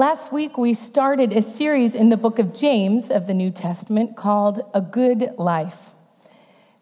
Last 0.00 0.32
week, 0.32 0.56
we 0.56 0.72
started 0.72 1.30
a 1.34 1.42
series 1.42 1.94
in 1.94 2.08
the 2.08 2.16
book 2.16 2.38
of 2.38 2.54
James 2.54 3.10
of 3.10 3.26
the 3.26 3.34
New 3.34 3.50
Testament 3.50 4.16
called 4.16 4.62
A 4.72 4.80
Good 4.80 5.34
Life. 5.36 5.90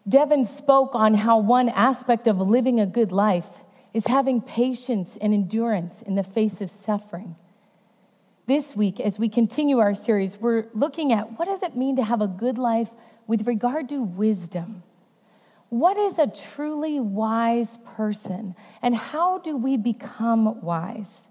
Devin 0.07 0.45
spoke 0.45 0.91
on 0.95 1.15
how 1.15 1.37
one 1.37 1.67
aspect 1.67 2.27
of 2.27 2.39
living 2.39 2.79
a 2.79 2.85
good 2.85 3.11
life 3.11 3.49
is 3.93 4.07
having 4.07 4.39
patience 4.39 5.17
and 5.19 5.33
endurance 5.33 6.01
in 6.03 6.15
the 6.15 6.23
face 6.23 6.61
of 6.61 6.71
suffering. 6.71 7.35
This 8.45 8.73
week, 8.73 9.01
as 9.01 9.19
we 9.19 9.27
continue 9.27 9.79
our 9.79 9.95
series, 9.95 10.37
we're 10.37 10.67
looking 10.73 11.11
at 11.11 11.37
what 11.37 11.49
does 11.49 11.61
it 11.61 11.75
mean 11.75 11.97
to 11.97 12.05
have 12.05 12.21
a 12.21 12.27
good 12.27 12.57
life 12.57 12.91
with 13.27 13.45
regard 13.45 13.89
to 13.89 14.01
wisdom? 14.01 14.81
What 15.67 15.97
is 15.97 16.19
a 16.19 16.27
truly 16.27 17.01
wise 17.01 17.79
person, 17.97 18.55
and 18.81 18.95
how 18.95 19.39
do 19.39 19.57
we 19.57 19.75
become 19.75 20.61
wise? 20.61 21.27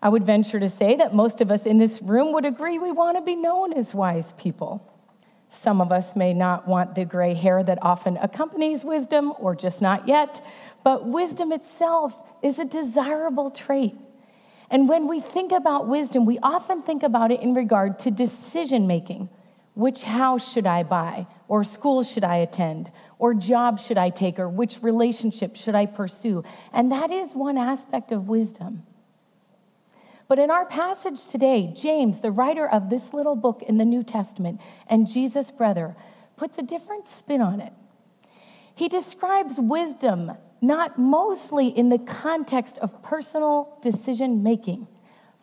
I 0.00 0.08
would 0.08 0.24
venture 0.24 0.60
to 0.60 0.68
say 0.68 0.96
that 0.96 1.14
most 1.14 1.40
of 1.40 1.50
us 1.50 1.66
in 1.66 1.78
this 1.78 2.00
room 2.00 2.32
would 2.32 2.44
agree 2.44 2.78
we 2.78 2.92
want 2.92 3.16
to 3.16 3.22
be 3.22 3.34
known 3.34 3.72
as 3.72 3.94
wise 3.94 4.32
people. 4.34 4.82
Some 5.48 5.80
of 5.80 5.90
us 5.90 6.14
may 6.14 6.34
not 6.34 6.68
want 6.68 6.94
the 6.94 7.04
gray 7.04 7.34
hair 7.34 7.62
that 7.62 7.78
often 7.82 8.16
accompanies 8.18 8.84
wisdom, 8.84 9.32
or 9.38 9.56
just 9.56 9.82
not 9.82 10.06
yet, 10.06 10.44
but 10.84 11.06
wisdom 11.06 11.52
itself 11.52 12.16
is 12.42 12.58
a 12.58 12.64
desirable 12.64 13.50
trait. 13.50 13.96
And 14.70 14.88
when 14.88 15.08
we 15.08 15.20
think 15.20 15.50
about 15.50 15.88
wisdom, 15.88 16.26
we 16.26 16.38
often 16.40 16.82
think 16.82 17.02
about 17.02 17.30
it 17.32 17.40
in 17.40 17.54
regard 17.54 17.98
to 18.00 18.10
decision 18.10 18.86
making. 18.86 19.30
Which 19.74 20.02
house 20.02 20.52
should 20.52 20.66
I 20.66 20.82
buy? 20.82 21.26
Or 21.48 21.64
school 21.64 22.02
should 22.02 22.24
I 22.24 22.36
attend? 22.36 22.90
Or 23.18 23.32
job 23.32 23.80
should 23.80 23.96
I 23.96 24.10
take? 24.10 24.38
Or 24.38 24.48
which 24.48 24.82
relationship 24.82 25.56
should 25.56 25.74
I 25.74 25.86
pursue? 25.86 26.44
And 26.72 26.92
that 26.92 27.10
is 27.10 27.32
one 27.32 27.56
aspect 27.56 28.12
of 28.12 28.28
wisdom. 28.28 28.82
But 30.28 30.38
in 30.38 30.50
our 30.50 30.66
passage 30.66 31.26
today, 31.26 31.72
James, 31.74 32.20
the 32.20 32.30
writer 32.30 32.68
of 32.68 32.90
this 32.90 33.14
little 33.14 33.34
book 33.34 33.62
in 33.66 33.78
the 33.78 33.84
New 33.86 34.02
Testament, 34.04 34.60
and 34.86 35.08
Jesus' 35.08 35.50
brother, 35.50 35.96
puts 36.36 36.58
a 36.58 36.62
different 36.62 37.08
spin 37.08 37.40
on 37.40 37.60
it. 37.60 37.72
He 38.74 38.88
describes 38.88 39.58
wisdom 39.58 40.32
not 40.60 40.98
mostly 40.98 41.68
in 41.68 41.88
the 41.88 41.98
context 41.98 42.76
of 42.78 43.02
personal 43.02 43.78
decision 43.80 44.42
making, 44.42 44.86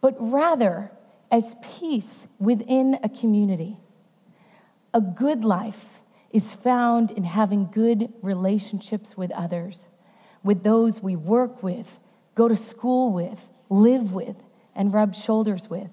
but 0.02 0.16
rather 0.19 0.92
as 1.31 1.55
peace 1.80 2.27
within 2.38 2.99
a 3.02 3.09
community. 3.09 3.77
A 4.94 5.02
good 5.02 5.44
life 5.44 6.02
is 6.31 6.53
found 6.53 7.11
in 7.11 7.23
having 7.23 7.72
good 7.72 8.14
relationships 8.22 9.17
with 9.17 9.31
others, 9.31 9.88
with 10.44 10.64
those 10.64 11.02
we 11.02 11.16
work 11.16 11.64
with, 11.64 11.99
go 12.36 12.47
to 12.47 12.55
school 12.55 13.11
with, 13.11 13.49
live 13.70 14.14
with, 14.14 14.44
and 14.75 14.93
rub 14.93 15.15
shoulders 15.15 15.69
with. 15.69 15.89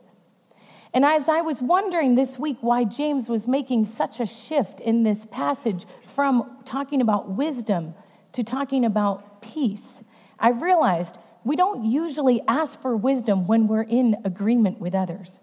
And 0.94 1.04
as 1.04 1.28
I 1.28 1.40
was 1.40 1.62
wondering 1.62 2.14
this 2.14 2.38
week 2.38 2.58
why 2.60 2.84
James 2.84 3.28
was 3.28 3.48
making 3.48 3.86
such 3.86 4.20
a 4.20 4.26
shift 4.26 4.80
in 4.80 5.04
this 5.04 5.24
passage 5.26 5.86
from 6.06 6.58
talking 6.64 7.00
about 7.00 7.30
wisdom 7.30 7.94
to 8.32 8.44
talking 8.44 8.84
about 8.84 9.40
peace, 9.40 10.02
I 10.38 10.50
realized 10.50 11.16
we 11.44 11.56
don't 11.56 11.84
usually 11.84 12.42
ask 12.46 12.80
for 12.80 12.94
wisdom 12.94 13.46
when 13.46 13.68
we're 13.68 13.82
in 13.82 14.16
agreement 14.24 14.80
with 14.80 14.94
others. 14.94 15.40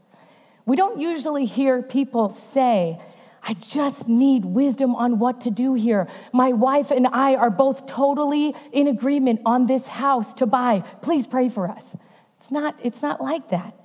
We 0.65 0.75
don't 0.75 0.99
usually 0.99 1.45
hear 1.45 1.81
people 1.81 2.29
say, 2.29 2.99
I 3.41 3.53
just 3.53 4.07
need 4.07 4.45
wisdom 4.45 4.95
on 4.95 5.17
what 5.17 5.41
to 5.41 5.49
do 5.49 5.73
here. 5.73 6.07
My 6.31 6.51
wife 6.51 6.91
and 6.91 7.07
I 7.07 7.35
are 7.35 7.49
both 7.49 7.87
totally 7.87 8.53
in 8.71 8.87
agreement 8.87 9.41
on 9.45 9.65
this 9.65 9.87
house 9.87 10.33
to 10.35 10.45
buy. 10.45 10.81
Please 11.01 11.25
pray 11.25 11.49
for 11.49 11.67
us. 11.67 11.95
It's 12.49 12.53
not, 12.53 12.79
it's 12.81 13.03
not 13.03 13.21
like 13.21 13.49
that. 13.49 13.75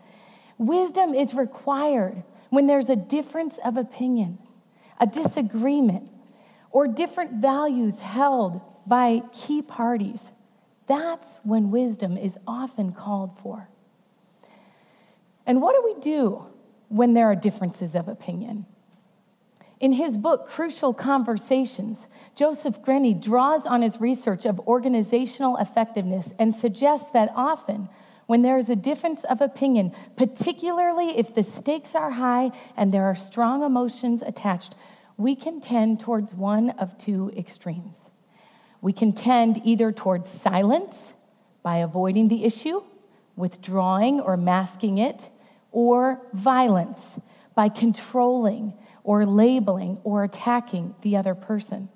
Wisdom 0.57 1.12
is 1.12 1.34
required 1.34 2.23
when 2.48 2.67
there's 2.67 2.89
a 2.89 2.97
difference 2.97 3.59
of 3.62 3.77
opinion, 3.77 4.39
a 4.98 5.06
disagreement, 5.06 6.11
or 6.71 6.89
different 6.89 7.43
values 7.43 8.00
held 8.00 8.62
by 8.87 9.21
key 9.34 9.61
parties. 9.61 10.33
That's 10.87 11.41
when 11.43 11.71
wisdom 11.71 12.16
is 12.16 12.38
often 12.47 12.93
called 12.93 13.38
for. 13.38 13.69
And 15.44 15.61
what 15.61 15.75
do 15.75 15.83
we 15.84 16.00
do 16.00 16.47
when 16.88 17.12
there 17.12 17.27
are 17.27 17.37
differences 17.37 17.94
of 17.94 18.09
opinion? 18.09 18.65
In 19.78 19.93
his 19.93 20.17
book, 20.17 20.49
Crucial 20.49 20.94
Conversations, 20.94 22.06
Joseph 22.34 22.81
Grenny 22.81 23.21
draws 23.21 23.67
on 23.67 23.83
his 23.83 24.00
research 24.00 24.47
of 24.47 24.59
organizational 24.61 25.59
effectiveness 25.59 26.33
and 26.38 26.55
suggests 26.55 27.11
that 27.11 27.31
often 27.37 27.91
when 28.27 28.43
there 28.43 28.59
is 28.59 28.71
a 28.71 28.77
difference 28.77 29.25
of 29.25 29.41
opinion, 29.41 29.93
particularly 30.17 31.19
if 31.19 31.35
the 31.35 31.43
stakes 31.43 31.95
are 31.95 32.12
high 32.12 32.51
and 32.77 32.93
there 32.93 33.05
are 33.05 33.15
strong 33.15 33.62
emotions 33.62 34.23
attached, 34.23 34.75
we 35.17 35.37
can 35.37 35.61
tend 35.61 36.01
towards 36.01 36.35
one 36.35 36.71
of 36.71 36.97
two 36.99 37.31
extremes. 37.37 38.11
We 38.81 38.93
can 38.93 39.12
tend 39.12 39.61
either 39.65 39.93
towards 39.93 40.29
silence 40.29 41.15
by 41.62 41.79
avoiding 41.79 42.29
the 42.29 42.45
issue, 42.45 42.83
withdrawing 43.37 44.21
or 44.21 44.37
masking 44.37 44.99
it, 44.99 45.29
or 45.73 46.21
violence 46.33 47.19
by 47.55 47.69
controlling 47.69 48.75
or 49.03 49.27
labeling 49.27 49.99
or 50.05 50.25
attacking 50.25 50.95
the 51.03 51.17
other 51.17 51.35
person. 51.35 51.89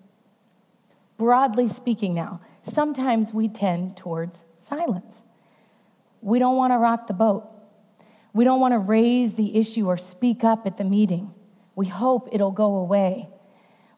Broadly 1.16 1.68
speaking, 1.68 2.14
now, 2.14 2.40
sometimes 2.62 3.32
we 3.32 3.48
tend 3.48 3.96
towards 3.96 4.44
silence. 4.60 5.22
We 6.20 6.38
don't 6.38 6.56
want 6.56 6.72
to 6.72 6.78
rock 6.78 7.06
the 7.06 7.12
boat. 7.12 7.48
We 8.32 8.44
don't 8.44 8.60
want 8.60 8.72
to 8.72 8.78
raise 8.78 9.34
the 9.34 9.56
issue 9.56 9.86
or 9.86 9.96
speak 9.96 10.44
up 10.44 10.66
at 10.66 10.76
the 10.76 10.84
meeting. 10.84 11.32
We 11.74 11.86
hope 11.86 12.28
it'll 12.32 12.50
go 12.50 12.76
away. 12.76 13.28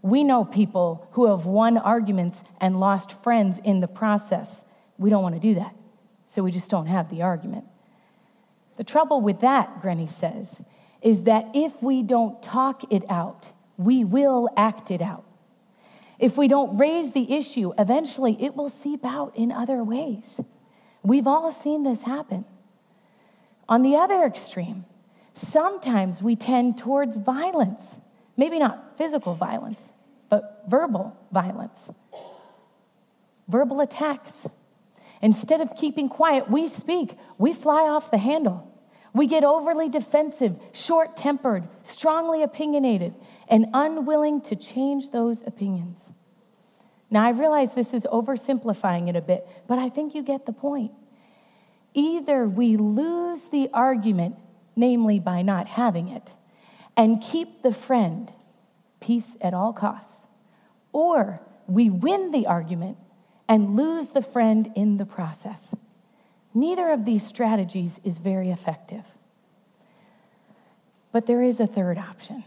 We 0.03 0.25
know 0.25 0.45
people 0.45 1.09
who 1.13 1.27
have 1.27 1.45
won 1.45 1.77
arguments 1.77 2.43
and 2.61 2.81
lost 2.81 3.13
friends 3.23 3.61
in 3.65 3.81
the 3.81 3.89
process. 3.89 4.65
We 4.99 5.11
don't 5.11 5.23
want 5.23 5.35
to 5.35 5.41
do 5.41 5.55
that. 5.57 5.75
So 6.27 6.43
we 6.43 6.53
just 6.53 6.71
don't 6.71 6.87
have 6.87 7.11
the 7.11 7.23
argument. 7.23 7.65
The 8.77 8.85
trouble 8.85 9.21
with 9.21 9.41
that, 9.41 9.83
Grenny 9.83 10.09
says, 10.09 10.63
is 11.03 11.25
that 11.25 11.47
if 11.55 11.83
we 11.83 12.03
don't 12.03 12.43
talk 12.43 12.91
it 12.93 13.05
out, 13.11 13.51
we 13.77 14.05
will 14.05 14.49
act 14.57 14.91
it 14.91 15.03
out. 15.03 15.25
If 16.19 16.37
we 16.37 16.49
don't 16.49 16.79
raise 16.79 17.13
the 17.13 17.35
issue, 17.35 17.73
eventually 17.79 18.43
it 18.43 18.55
will 18.55 18.69
seep 18.69 19.05
out 19.05 19.35
in 19.35 19.51
other 19.51 19.83
ways. 19.83 20.41
We've 21.03 21.27
all 21.27 21.53
seen 21.53 21.83
this 21.83 22.03
happen. 22.03 22.45
On 23.69 23.83
the 23.83 23.97
other 23.97 24.25
extreme, 24.25 24.85
sometimes 25.35 26.23
we 26.23 26.37
tend 26.37 26.77
towards 26.77 27.17
violence. 27.19 28.01
Maybe 28.37 28.59
not 28.59 28.97
physical 28.99 29.35
violence, 29.35 29.93
but 30.29 30.65
verbal 30.67 31.17
violence, 31.31 31.91
verbal 33.49 33.81
attacks. 33.81 34.47
Instead 35.23 35.61
of 35.61 35.77
keeping 35.77 36.09
quiet, 36.09 36.51
we 36.51 36.69
speak, 36.69 37.17
we 37.39 37.53
fly 37.53 37.83
off 37.83 38.11
the 38.11 38.19
handle. 38.19 38.67
We 39.13 39.27
get 39.27 39.45
overly 39.45 39.89
defensive, 39.89 40.57
short 40.73 41.17
tempered, 41.17 41.69
strongly 41.83 42.43
opinionated, 42.43 43.15
and 43.49 43.67
unwilling 43.75 44.41
to 44.43 44.57
change 44.57 45.11
those 45.11 45.43
opinions. 45.47 46.13
Now, 47.11 47.25
I 47.25 47.31
realize 47.31 47.75
this 47.75 47.93
is 47.93 48.07
oversimplifying 48.11 49.09
it 49.09 49.17
a 49.17 49.21
bit, 49.21 49.47
but 49.67 49.79
I 49.79 49.89
think 49.89 50.15
you 50.15 50.23
get 50.23 50.47
the 50.47 50.53
point. 50.53 50.93
Either 51.93 52.47
we 52.47 52.77
lose 52.77 53.45
the 53.45 53.69
argument, 53.75 54.37
namely 54.77 55.19
by 55.19 55.43
not 55.43 55.67
having 55.67 56.09
it, 56.09 56.31
and 56.97 57.21
keep 57.21 57.63
the 57.63 57.73
friend, 57.73 58.33
peace 59.01 59.37
at 59.41 59.55
all 59.55 59.73
costs, 59.73 60.27
or 60.93 61.41
we 61.67 61.91
win 61.91 62.31
the 62.31 62.47
argument 62.47 62.97
and 63.49 63.75
lose 63.75 64.11
the 64.11 64.23
friend 64.23 64.71
in 64.77 64.97
the 64.97 65.07
process. 65.07 65.75
Neither 66.55 66.91
of 66.91 67.05
these 67.05 67.27
strategies 67.27 68.01
is 68.05 68.19
very 68.19 68.51
effective. 68.51 69.05
But 71.13 71.27
there 71.27 71.43
is 71.43 71.59
a 71.59 71.67
third 71.67 71.99
option. 71.99 72.45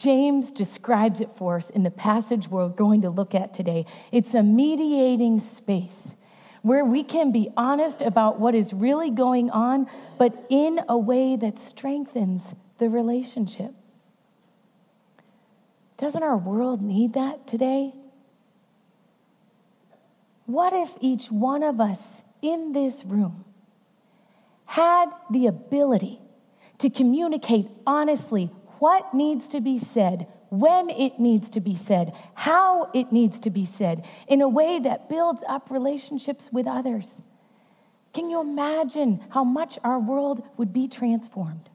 James 0.00 0.50
describes 0.50 1.20
it 1.20 1.28
for 1.36 1.58
us 1.58 1.68
in 1.68 1.82
the 1.82 1.90
passage 1.90 2.48
we're 2.48 2.70
going 2.70 3.02
to 3.02 3.10
look 3.10 3.34
at 3.34 3.52
today. 3.52 3.84
It's 4.10 4.32
a 4.32 4.42
mediating 4.42 5.40
space 5.40 6.14
where 6.62 6.86
we 6.86 7.04
can 7.04 7.32
be 7.32 7.50
honest 7.54 8.00
about 8.00 8.40
what 8.40 8.54
is 8.54 8.72
really 8.72 9.10
going 9.10 9.50
on, 9.50 9.86
but 10.16 10.46
in 10.48 10.80
a 10.88 10.96
way 10.96 11.36
that 11.36 11.58
strengthens 11.58 12.54
the 12.78 12.88
relationship. 12.88 13.74
Doesn't 15.98 16.22
our 16.22 16.38
world 16.38 16.80
need 16.80 17.12
that 17.12 17.46
today? 17.46 17.92
What 20.46 20.72
if 20.72 20.94
each 21.02 21.30
one 21.30 21.62
of 21.62 21.78
us 21.78 22.22
in 22.40 22.72
this 22.72 23.04
room 23.04 23.44
had 24.64 25.10
the 25.30 25.46
ability 25.46 26.20
to 26.78 26.88
communicate 26.88 27.68
honestly 27.86 28.50
what 28.80 29.14
needs 29.14 29.46
to 29.48 29.60
be 29.60 29.78
said, 29.78 30.26
when 30.48 30.90
it 30.90 31.20
needs 31.20 31.50
to 31.50 31.60
be 31.60 31.76
said, 31.76 32.12
how 32.34 32.90
it 32.92 33.12
needs 33.12 33.38
to 33.40 33.50
be 33.50 33.66
said, 33.66 34.04
in 34.26 34.40
a 34.40 34.48
way 34.48 34.80
that 34.80 35.08
builds 35.08 35.44
up 35.48 35.70
relationships 35.70 36.50
with 36.52 36.66
others. 36.66 37.22
Can 38.12 38.30
you 38.30 38.40
imagine 38.40 39.22
how 39.30 39.44
much 39.44 39.78
our 39.84 40.00
world 40.00 40.42
would 40.56 40.72
be 40.72 40.88
transformed? 40.88 41.68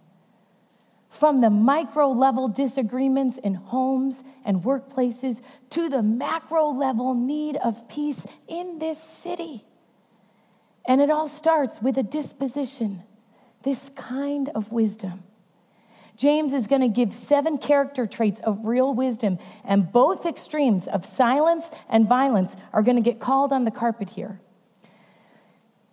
From 1.09 1.39
the 1.39 1.49
micro 1.49 2.09
level 2.09 2.49
disagreements 2.49 3.37
in 3.37 3.53
homes 3.53 4.21
and 4.43 4.63
workplaces 4.63 5.41
to 5.69 5.87
the 5.87 6.03
macro 6.03 6.71
level 6.71 7.13
need 7.13 7.55
of 7.55 7.87
peace 7.87 8.25
in 8.47 8.79
this 8.79 9.01
city. 9.01 9.63
And 10.85 10.99
it 10.99 11.09
all 11.09 11.29
starts 11.29 11.81
with 11.81 11.97
a 11.97 12.03
disposition, 12.03 13.03
this 13.63 13.89
kind 13.95 14.49
of 14.55 14.71
wisdom. 14.71 15.23
James 16.15 16.53
is 16.53 16.67
going 16.67 16.81
to 16.81 16.87
give 16.87 17.13
seven 17.13 17.57
character 17.57 18.07
traits 18.07 18.39
of 18.41 18.65
real 18.65 18.93
wisdom, 18.93 19.37
and 19.63 19.91
both 19.91 20.25
extremes 20.25 20.87
of 20.87 21.05
silence 21.05 21.69
and 21.89 22.07
violence 22.07 22.55
are 22.73 22.81
going 22.81 22.95
to 22.95 23.01
get 23.01 23.19
called 23.19 23.51
on 23.51 23.65
the 23.65 23.71
carpet 23.71 24.09
here. 24.09 24.39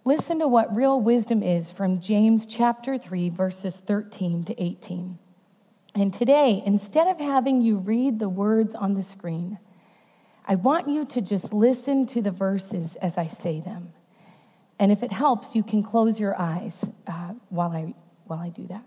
Listen 0.04 0.38
to 0.40 0.48
what 0.48 0.74
real 0.74 1.00
wisdom 1.00 1.42
is 1.42 1.70
from 1.70 2.00
James 2.00 2.46
chapter 2.46 2.98
3, 2.98 3.28
verses 3.30 3.76
13 3.76 4.44
to 4.44 4.62
18. 4.62 5.18
And 5.94 6.12
today, 6.12 6.62
instead 6.64 7.06
of 7.06 7.20
having 7.20 7.60
you 7.60 7.78
read 7.78 8.18
the 8.18 8.28
words 8.28 8.74
on 8.74 8.94
the 8.94 9.02
screen, 9.02 9.58
I 10.44 10.56
want 10.56 10.88
you 10.88 11.04
to 11.04 11.20
just 11.20 11.52
listen 11.52 12.06
to 12.06 12.22
the 12.22 12.30
verses 12.30 12.96
as 12.96 13.16
I 13.16 13.28
say 13.28 13.60
them. 13.60 13.92
And 14.78 14.90
if 14.90 15.02
it 15.02 15.12
helps, 15.12 15.54
you 15.54 15.62
can 15.62 15.82
close 15.82 16.18
your 16.18 16.36
eyes 16.40 16.84
uh, 17.06 17.34
while, 17.50 17.70
I, 17.70 17.94
while 18.24 18.40
I 18.40 18.48
do 18.48 18.66
that. 18.68 18.84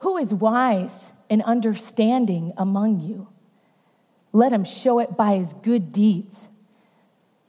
Who 0.00 0.16
is 0.18 0.34
wise 0.34 1.12
and 1.28 1.42
understanding 1.42 2.52
among 2.56 3.00
you? 3.00 3.28
Let 4.32 4.52
him 4.52 4.64
show 4.64 4.98
it 4.98 5.16
by 5.16 5.36
his 5.36 5.52
good 5.54 5.92
deeds 5.92 6.50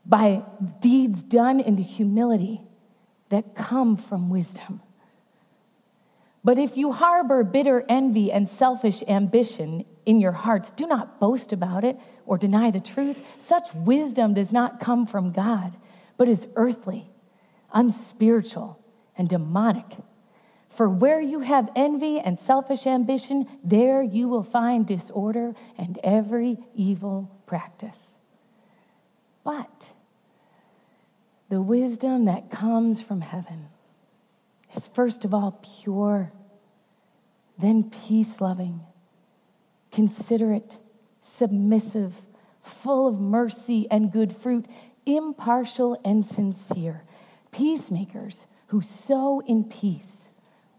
by 0.04 0.42
deeds 0.80 1.22
done 1.22 1.60
in 1.60 1.76
the 1.76 1.82
humility 1.82 2.62
that 3.28 3.54
come 3.54 3.96
from 3.96 4.30
wisdom. 4.30 4.80
But 6.44 6.58
if 6.58 6.76
you 6.76 6.92
harbor 6.92 7.44
bitter 7.44 7.84
envy 7.88 8.32
and 8.32 8.48
selfish 8.48 9.02
ambition 9.06 9.84
in 10.04 10.20
your 10.20 10.32
hearts, 10.32 10.72
do 10.72 10.86
not 10.86 11.20
boast 11.20 11.52
about 11.52 11.84
it 11.84 11.98
or 12.26 12.36
deny 12.36 12.72
the 12.72 12.80
truth. 12.80 13.22
Such 13.38 13.72
wisdom 13.74 14.34
does 14.34 14.52
not 14.52 14.80
come 14.80 15.06
from 15.06 15.30
God, 15.30 15.76
but 16.16 16.28
is 16.28 16.48
earthly, 16.56 17.10
unspiritual, 17.72 18.80
and 19.16 19.28
demonic. 19.28 19.98
For 20.82 20.88
where 20.88 21.20
you 21.20 21.38
have 21.38 21.70
envy 21.76 22.18
and 22.18 22.40
selfish 22.40 22.88
ambition, 22.88 23.46
there 23.62 24.02
you 24.02 24.26
will 24.26 24.42
find 24.42 24.84
disorder 24.84 25.54
and 25.78 25.96
every 26.02 26.58
evil 26.74 27.30
practice. 27.46 28.16
But 29.44 29.90
the 31.48 31.62
wisdom 31.62 32.24
that 32.24 32.50
comes 32.50 33.00
from 33.00 33.20
heaven 33.20 33.68
is 34.74 34.88
first 34.88 35.24
of 35.24 35.32
all 35.32 35.60
pure, 35.62 36.32
then 37.56 37.88
peace 37.88 38.40
loving, 38.40 38.80
considerate, 39.92 40.78
submissive, 41.20 42.12
full 42.60 43.06
of 43.06 43.20
mercy 43.20 43.86
and 43.88 44.10
good 44.10 44.34
fruit, 44.34 44.66
impartial 45.06 45.96
and 46.04 46.26
sincere. 46.26 47.04
Peacemakers 47.52 48.46
who 48.66 48.82
sow 48.82 49.44
in 49.46 49.62
peace 49.62 50.21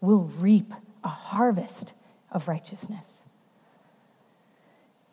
will 0.03 0.29
reap 0.37 0.73
a 1.03 1.07
harvest 1.07 1.93
of 2.29 2.47
righteousness. 2.47 3.05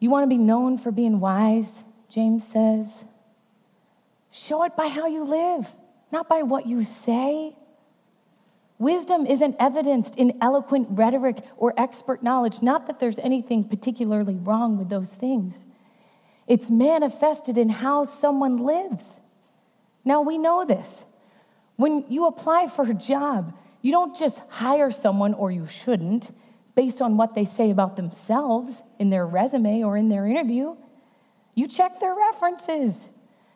You 0.00 0.10
want 0.10 0.24
to 0.24 0.28
be 0.28 0.38
known 0.38 0.78
for 0.78 0.90
being 0.90 1.20
wise, 1.20 1.84
James 2.08 2.46
says? 2.46 3.04
Show 4.32 4.64
it 4.64 4.76
by 4.76 4.88
how 4.88 5.06
you 5.06 5.24
live, 5.24 5.70
not 6.10 6.28
by 6.28 6.42
what 6.42 6.66
you 6.66 6.82
say. 6.82 7.54
Wisdom 8.78 9.26
isn't 9.26 9.54
evidenced 9.60 10.16
in 10.16 10.36
eloquent 10.40 10.88
rhetoric 10.90 11.44
or 11.56 11.72
expert 11.76 12.22
knowledge, 12.22 12.62
not 12.62 12.86
that 12.86 12.98
there's 12.98 13.18
anything 13.18 13.62
particularly 13.62 14.34
wrong 14.34 14.76
with 14.76 14.88
those 14.88 15.10
things. 15.10 15.64
It's 16.48 16.70
manifested 16.70 17.58
in 17.58 17.68
how 17.68 18.04
someone 18.04 18.58
lives. 18.58 19.20
Now, 20.04 20.22
we 20.22 20.36
know 20.38 20.64
this. 20.64 21.04
When 21.76 22.04
you 22.08 22.26
apply 22.26 22.66
for 22.66 22.90
a 22.90 22.94
job, 22.94 23.54
you 23.82 23.92
don't 23.92 24.16
just 24.16 24.40
hire 24.48 24.90
someone, 24.90 25.34
or 25.34 25.50
you 25.50 25.66
shouldn't, 25.66 26.34
based 26.74 27.00
on 27.02 27.16
what 27.16 27.34
they 27.34 27.44
say 27.44 27.70
about 27.70 27.96
themselves 27.96 28.82
in 28.98 29.10
their 29.10 29.26
resume 29.26 29.82
or 29.82 29.96
in 29.96 30.08
their 30.08 30.26
interview. 30.26 30.76
You 31.54 31.66
check 31.66 32.00
their 32.00 32.14
references. 32.14 33.08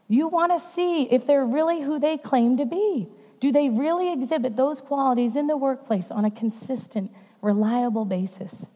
You 0.09 0.29
want 0.29 0.53
to 0.53 0.59
see 0.59 1.05
if 1.05 1.26
they're 1.26 1.47
really 1.47 1.81
who 1.82 1.99
they 1.99 2.19
claim 2.19 2.56
to 2.59 2.67
be. 2.67 3.09
Do 3.41 3.53
they 3.53 3.69
really 3.69 4.12
exhibit 4.12 4.56
those 4.56 4.81
qualities 4.81 5.37
in 5.37 5.47
the 5.47 5.56
workplace 5.56 6.11
on 6.11 6.25
a 6.25 6.31
consistent, 6.31 7.12
reliable 7.41 8.05
basis? 8.05 8.67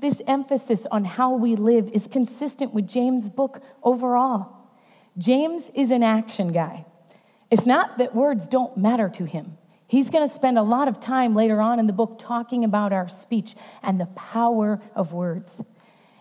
This 0.00 0.20
emphasis 0.26 0.86
on 0.90 1.04
how 1.04 1.34
we 1.34 1.56
live 1.56 1.88
is 1.88 2.06
consistent 2.06 2.74
with 2.74 2.88
James' 2.88 3.30
book 3.30 3.62
overall. 3.82 4.56
James 5.16 5.70
is 5.74 5.90
an 5.90 6.02
action 6.02 6.52
guy. 6.52 6.84
It's 7.50 7.66
not 7.66 7.98
that 7.98 8.14
words 8.14 8.48
don't 8.48 8.76
matter 8.76 9.08
to 9.10 9.24
him. 9.24 9.56
He's 9.94 10.10
going 10.10 10.28
to 10.28 10.34
spend 10.34 10.58
a 10.58 10.62
lot 10.64 10.88
of 10.88 10.98
time 10.98 11.36
later 11.36 11.60
on 11.60 11.78
in 11.78 11.86
the 11.86 11.92
book 11.92 12.16
talking 12.18 12.64
about 12.64 12.92
our 12.92 13.08
speech 13.08 13.54
and 13.80 14.00
the 14.00 14.06
power 14.06 14.82
of 14.92 15.12
words. 15.12 15.62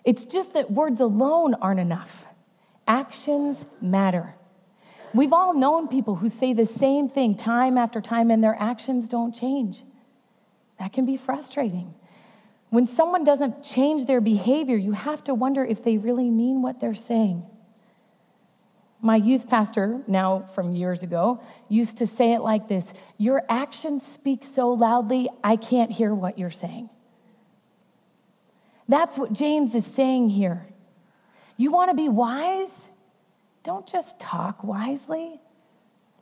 It's 0.03 0.25
just 0.25 0.53
that 0.53 0.69
words 0.69 1.01
alone 1.01 1.55
aren't 1.55 1.79
enough. 1.79 2.27
Actions 2.87 3.65
matter. 3.81 4.35
We've 5.11 5.33
all 5.33 5.55
known 5.55 5.87
people 5.87 6.17
who 6.17 6.29
say 6.29 6.53
the 6.53 6.67
same 6.67 7.09
thing 7.09 7.33
time 7.33 7.79
after 7.79 7.99
time 7.99 8.29
and 8.29 8.43
their 8.43 8.55
actions 8.59 9.07
don't 9.07 9.33
change. 9.33 9.81
That 10.77 10.93
can 10.93 11.07
be 11.07 11.17
frustrating. 11.17 11.95
When 12.69 12.87
someone 12.87 13.23
doesn't 13.23 13.63
change 13.63 14.05
their 14.05 14.21
behavior, 14.21 14.77
you 14.77 14.91
have 14.91 15.23
to 15.23 15.33
wonder 15.33 15.65
if 15.65 15.83
they 15.83 15.97
really 15.97 16.29
mean 16.29 16.61
what 16.61 16.79
they're 16.79 16.93
saying. 16.93 17.43
My 19.03 19.17
youth 19.17 19.49
pastor, 19.49 20.01
now 20.07 20.43
from 20.55 20.73
years 20.73 21.03
ago, 21.03 21.43
used 21.67 21.97
to 21.97 22.07
say 22.07 22.31
it 22.33 22.39
like 22.39 22.69
this 22.69 22.93
Your 23.17 23.43
actions 23.49 24.07
speak 24.07 24.45
so 24.45 24.71
loudly, 24.71 25.29
I 25.43 25.57
can't 25.57 25.91
hear 25.91 26.15
what 26.15 26.39
you're 26.39 26.49
saying. 26.49 26.89
That's 28.87 29.17
what 29.17 29.33
James 29.33 29.75
is 29.75 29.85
saying 29.85 30.29
here. 30.29 30.67
You 31.57 31.69
want 31.69 31.91
to 31.91 31.95
be 31.95 32.07
wise? 32.07 32.89
Don't 33.63 33.85
just 33.85 34.21
talk 34.21 34.63
wisely, 34.63 35.39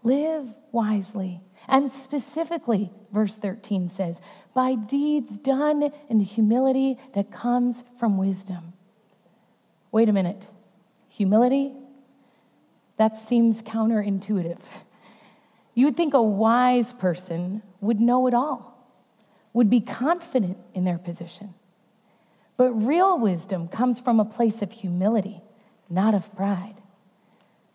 live 0.04 0.48
wisely. 0.72 1.42
And 1.68 1.92
specifically, 1.92 2.92
verse 3.12 3.36
13 3.36 3.90
says, 3.90 4.20
by 4.56 4.74
deeds 4.74 5.38
done 5.38 5.92
in 6.10 6.18
the 6.18 6.24
humility 6.24 6.98
that 7.14 7.32
comes 7.32 7.84
from 8.00 8.18
wisdom. 8.18 8.74
Wait 9.92 10.10
a 10.10 10.14
minute. 10.14 10.48
Humility? 11.10 11.74
That 13.02 13.18
seems 13.18 13.64
counterintuitive. 13.64 14.60
You 15.74 15.86
would 15.86 15.98
think 15.98 16.14
a 16.14 16.22
wise 16.22 16.94
person 16.94 17.64
would 17.80 18.00
know 18.00 18.28
it 18.28 18.36
all, 18.36 18.78
would 19.54 19.72
be 19.72 19.82
confident 19.82 20.60
in 20.76 20.84
their 20.84 21.00
position. 21.00 21.56
But 22.58 22.74
real 22.74 23.18
wisdom 23.18 23.70
comes 23.70 24.00
from 24.00 24.20
a 24.20 24.24
place 24.24 24.62
of 24.62 24.72
humility, 24.72 25.42
not 25.90 26.14
of 26.14 26.32
pride. 26.36 26.76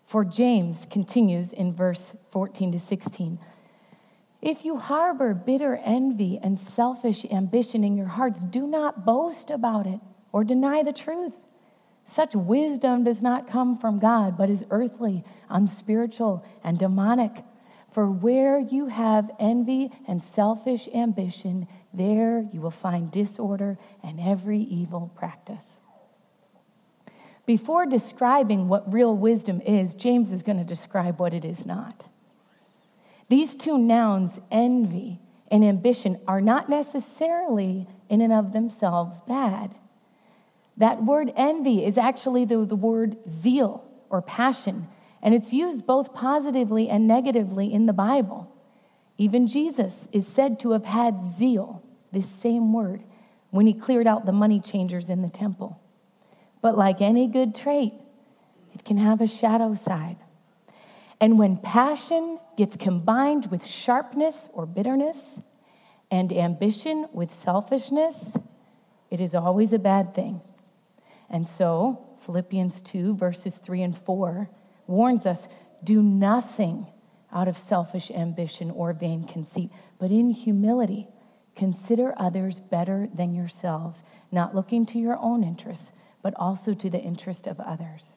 For 0.05 0.23
James 0.23 0.87
continues 0.89 1.51
in 1.51 1.73
verse 1.73 2.13
14 2.29 2.71
to 2.71 2.79
16 2.79 3.37
If 4.41 4.63
you 4.63 4.77
harbor 4.77 5.33
bitter 5.33 5.75
envy 5.83 6.39
and 6.41 6.57
selfish 6.57 7.25
ambition 7.25 7.83
in 7.83 7.97
your 7.97 8.07
hearts, 8.07 8.45
do 8.45 8.65
not 8.65 9.03
boast 9.03 9.51
about 9.51 9.87
it 9.87 9.99
or 10.31 10.45
deny 10.45 10.83
the 10.83 10.93
truth. 10.93 11.35
Such 12.07 12.33
wisdom 12.33 13.03
does 13.03 13.21
not 13.21 13.47
come 13.47 13.77
from 13.77 13.99
God, 13.99 14.37
but 14.37 14.49
is 14.49 14.65
earthly, 14.71 15.25
unspiritual, 15.49 16.43
and 16.63 16.79
demonic. 16.79 17.43
For 17.91 18.09
where 18.09 18.57
you 18.57 18.87
have 18.87 19.29
envy 19.39 19.91
and 20.07 20.23
selfish 20.23 20.87
ambition, 20.95 21.67
there 21.93 22.47
you 22.51 22.61
will 22.61 22.71
find 22.71 23.11
disorder 23.11 23.77
and 24.01 24.21
every 24.21 24.59
evil 24.59 25.11
practice. 25.15 25.79
Before 27.45 27.85
describing 27.85 28.67
what 28.67 28.91
real 28.91 29.15
wisdom 29.15 29.61
is, 29.61 29.93
James 29.93 30.31
is 30.31 30.43
going 30.43 30.57
to 30.57 30.63
describe 30.63 31.19
what 31.19 31.33
it 31.33 31.43
is 31.43 31.65
not. 31.65 32.05
These 33.27 33.55
two 33.55 33.77
nouns, 33.77 34.39
envy 34.49 35.19
and 35.51 35.63
ambition, 35.63 36.19
are 36.27 36.41
not 36.41 36.69
necessarily 36.69 37.87
in 38.09 38.21
and 38.21 38.31
of 38.31 38.53
themselves 38.53 39.21
bad. 39.27 39.75
That 40.77 41.03
word 41.03 41.31
envy 41.35 41.83
is 41.83 41.97
actually 41.97 42.45
the, 42.45 42.65
the 42.65 42.75
word 42.75 43.17
zeal 43.29 43.83
or 44.09 44.21
passion, 44.21 44.87
and 45.21 45.33
it's 45.33 45.51
used 45.51 45.85
both 45.85 46.13
positively 46.13 46.89
and 46.89 47.07
negatively 47.07 47.73
in 47.73 47.85
the 47.87 47.93
Bible. 47.93 48.53
Even 49.17 49.47
Jesus 49.47 50.07
is 50.11 50.27
said 50.27 50.59
to 50.59 50.71
have 50.71 50.85
had 50.85 51.35
zeal 51.37 51.83
this 52.11 52.29
same 52.29 52.71
word 52.71 53.03
when 53.49 53.65
he 53.65 53.73
cleared 53.73 54.07
out 54.07 54.25
the 54.25 54.31
money 54.31 54.59
changers 54.59 55.09
in 55.09 55.21
the 55.21 55.29
temple. 55.29 55.81
But 56.61 56.77
like 56.77 57.01
any 57.01 57.27
good 57.27 57.55
trait, 57.55 57.93
it 58.73 58.85
can 58.85 58.97
have 58.97 59.19
a 59.19 59.27
shadow 59.27 59.73
side. 59.73 60.17
And 61.19 61.39
when 61.39 61.57
passion 61.57 62.39
gets 62.55 62.77
combined 62.77 63.47
with 63.47 63.65
sharpness 63.65 64.49
or 64.53 64.67
bitterness, 64.67 65.39
and 66.09 66.31
ambition 66.31 67.07
with 67.11 67.33
selfishness, 67.33 68.37
it 69.09 69.19
is 69.19 69.35
always 69.35 69.73
a 69.73 69.79
bad 69.79 70.13
thing. 70.13 70.41
And 71.29 71.47
so, 71.47 72.05
Philippians 72.19 72.81
2, 72.81 73.15
verses 73.15 73.57
3 73.57 73.83
and 73.83 73.97
4 73.97 74.49
warns 74.87 75.25
us 75.25 75.47
do 75.83 76.01
nothing 76.01 76.87
out 77.31 77.47
of 77.47 77.57
selfish 77.57 78.09
ambition 78.11 78.71
or 78.71 78.93
vain 78.93 79.25
conceit, 79.25 79.69
but 79.99 80.11
in 80.11 80.29
humility, 80.29 81.07
consider 81.55 82.13
others 82.17 82.59
better 82.59 83.09
than 83.13 83.33
yourselves, 83.33 84.03
not 84.31 84.55
looking 84.55 84.85
to 84.85 84.99
your 84.99 85.17
own 85.17 85.43
interests, 85.43 85.91
but 86.21 86.33
also 86.35 86.73
to 86.73 86.89
the 86.89 86.99
interest 86.99 87.47
of 87.47 87.59
others. 87.59 88.13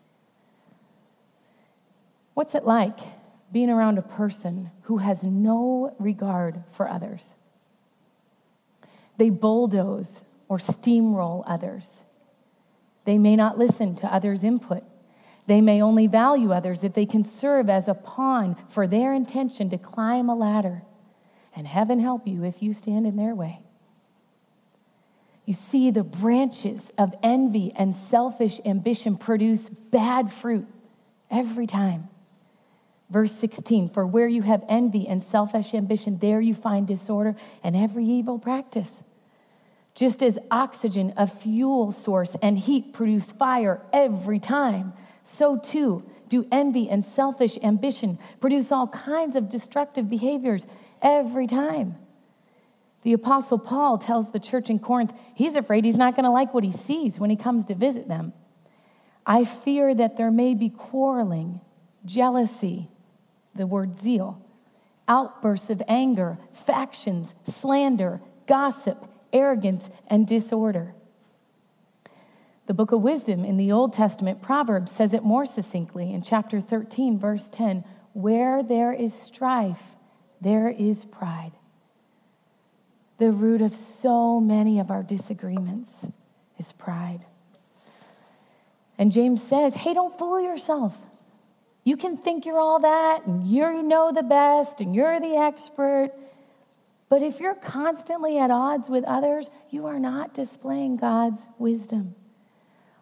What's 2.34 2.54
it 2.54 2.64
like 2.64 2.98
being 3.50 3.70
around 3.70 3.98
a 3.98 4.02
person 4.02 4.70
who 4.82 4.98
has 4.98 5.22
no 5.22 5.94
regard 5.98 6.62
for 6.70 6.88
others? 6.88 7.34
They 9.16 9.30
bulldoze 9.30 10.22
or 10.48 10.58
steamroll 10.58 11.42
others. 11.46 12.00
They 13.04 13.18
may 13.18 13.36
not 13.36 13.58
listen 13.58 13.94
to 13.96 14.12
others' 14.12 14.44
input. 14.44 14.82
They 15.46 15.60
may 15.60 15.82
only 15.82 16.06
value 16.06 16.52
others 16.52 16.84
if 16.84 16.94
they 16.94 17.06
can 17.06 17.24
serve 17.24 17.68
as 17.68 17.88
a 17.88 17.94
pawn 17.94 18.56
for 18.68 18.86
their 18.86 19.12
intention 19.12 19.70
to 19.70 19.78
climb 19.78 20.28
a 20.28 20.34
ladder. 20.34 20.82
And 21.56 21.66
heaven 21.66 21.98
help 21.98 22.28
you 22.28 22.44
if 22.44 22.62
you 22.62 22.72
stand 22.72 23.06
in 23.06 23.16
their 23.16 23.34
way. 23.34 23.60
You 25.44 25.54
see, 25.54 25.90
the 25.90 26.04
branches 26.04 26.92
of 26.96 27.12
envy 27.22 27.72
and 27.74 27.96
selfish 27.96 28.60
ambition 28.64 29.16
produce 29.16 29.68
bad 29.68 30.30
fruit 30.30 30.68
every 31.30 31.66
time. 31.66 32.08
Verse 33.10 33.32
16 33.32 33.88
For 33.88 34.06
where 34.06 34.28
you 34.28 34.42
have 34.42 34.64
envy 34.68 35.08
and 35.08 35.22
selfish 35.22 35.74
ambition, 35.74 36.18
there 36.18 36.40
you 36.40 36.54
find 36.54 36.86
disorder 36.86 37.34
and 37.64 37.74
every 37.74 38.04
evil 38.04 38.38
practice. 38.38 39.02
Just 40.00 40.22
as 40.22 40.38
oxygen, 40.50 41.12
a 41.18 41.26
fuel 41.26 41.92
source, 41.92 42.34
and 42.40 42.58
heat 42.58 42.94
produce 42.94 43.32
fire 43.32 43.82
every 43.92 44.38
time, 44.38 44.94
so 45.24 45.58
too 45.58 46.02
do 46.30 46.46
envy 46.50 46.88
and 46.88 47.04
selfish 47.04 47.58
ambition 47.62 48.18
produce 48.40 48.72
all 48.72 48.86
kinds 48.86 49.36
of 49.36 49.50
destructive 49.50 50.08
behaviors 50.08 50.64
every 51.02 51.46
time. 51.46 51.96
The 53.02 53.12
Apostle 53.12 53.58
Paul 53.58 53.98
tells 53.98 54.32
the 54.32 54.38
church 54.38 54.70
in 54.70 54.78
Corinth 54.78 55.12
he's 55.34 55.54
afraid 55.54 55.84
he's 55.84 55.98
not 55.98 56.16
going 56.16 56.24
to 56.24 56.30
like 56.30 56.54
what 56.54 56.64
he 56.64 56.72
sees 56.72 57.20
when 57.20 57.28
he 57.28 57.36
comes 57.36 57.66
to 57.66 57.74
visit 57.74 58.08
them. 58.08 58.32
I 59.26 59.44
fear 59.44 59.94
that 59.94 60.16
there 60.16 60.30
may 60.30 60.54
be 60.54 60.70
quarreling, 60.70 61.60
jealousy, 62.06 62.88
the 63.54 63.66
word 63.66 64.00
zeal, 64.00 64.42
outbursts 65.06 65.68
of 65.68 65.82
anger, 65.86 66.38
factions, 66.54 67.34
slander, 67.44 68.22
gossip 68.46 69.09
arrogance, 69.32 69.90
and 70.06 70.26
disorder. 70.26 70.94
The 72.66 72.74
book 72.74 72.92
of 72.92 73.02
wisdom 73.02 73.44
in 73.44 73.56
the 73.56 73.72
Old 73.72 73.92
Testament, 73.92 74.42
Proverbs, 74.42 74.92
says 74.92 75.12
it 75.12 75.24
more 75.24 75.44
succinctly 75.44 76.12
in 76.12 76.22
chapter 76.22 76.60
13, 76.60 77.18
verse 77.18 77.48
10 77.48 77.84
Where 78.12 78.62
there 78.62 78.92
is 78.92 79.12
strife, 79.12 79.96
there 80.40 80.68
is 80.68 81.04
pride. 81.04 81.52
The 83.18 83.32
root 83.32 83.60
of 83.60 83.74
so 83.74 84.40
many 84.40 84.78
of 84.78 84.90
our 84.90 85.02
disagreements 85.02 86.06
is 86.58 86.72
pride. 86.72 87.24
And 88.96 89.12
James 89.12 89.42
says, 89.42 89.74
Hey, 89.74 89.94
don't 89.94 90.16
fool 90.18 90.40
yourself. 90.40 90.96
You 91.82 91.96
can 91.96 92.18
think 92.18 92.46
you're 92.46 92.60
all 92.60 92.80
that, 92.80 93.26
and 93.26 93.46
you 93.48 93.82
know 93.82 94.12
the 94.12 94.22
best, 94.22 94.80
and 94.80 94.94
you're 94.94 95.18
the 95.18 95.36
expert. 95.36 96.10
But 97.10 97.22
if 97.22 97.40
you're 97.40 97.56
constantly 97.56 98.38
at 98.38 98.52
odds 98.52 98.88
with 98.88 99.04
others, 99.04 99.50
you 99.68 99.86
are 99.86 99.98
not 99.98 100.32
displaying 100.32 100.96
God's 100.96 101.42
wisdom. 101.58 102.14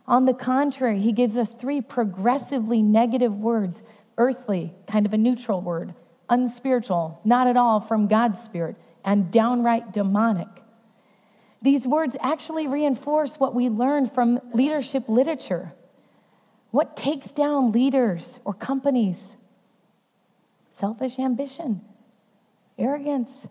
On 0.07 0.25
the 0.25 0.33
contrary, 0.33 0.99
he 0.99 1.13
gives 1.13 1.37
us 1.37 1.53
three 1.53 1.83
progressively 1.83 2.83
negative 2.83 3.35
words 3.35 3.83
earthly, 4.17 4.73
kind 4.87 5.05
of 5.05 5.13
a 5.13 5.19
neutral 5.19 5.61
word, 5.61 5.95
unspiritual, 6.31 7.21
not 7.23 7.47
at 7.47 7.59
all 7.59 7.81
from 7.81 8.09
God's 8.09 8.43
spirit, 8.43 8.77
and 9.05 9.31
downright 9.31 9.93
demonic. 9.93 10.49
These 11.61 11.87
words 11.87 12.17
actually 12.21 12.67
reinforce 12.67 13.39
what 13.39 13.55
we 13.55 13.69
learned 13.69 14.13
from 14.13 14.41
leadership 14.55 15.05
literature. 15.09 15.75
What 16.71 16.97
takes 16.97 17.31
down 17.31 17.73
leaders 17.73 18.41
or 18.45 18.55
companies? 18.55 19.37
Selfish 20.71 21.19
ambition, 21.19 21.83
arrogance, 22.79 23.47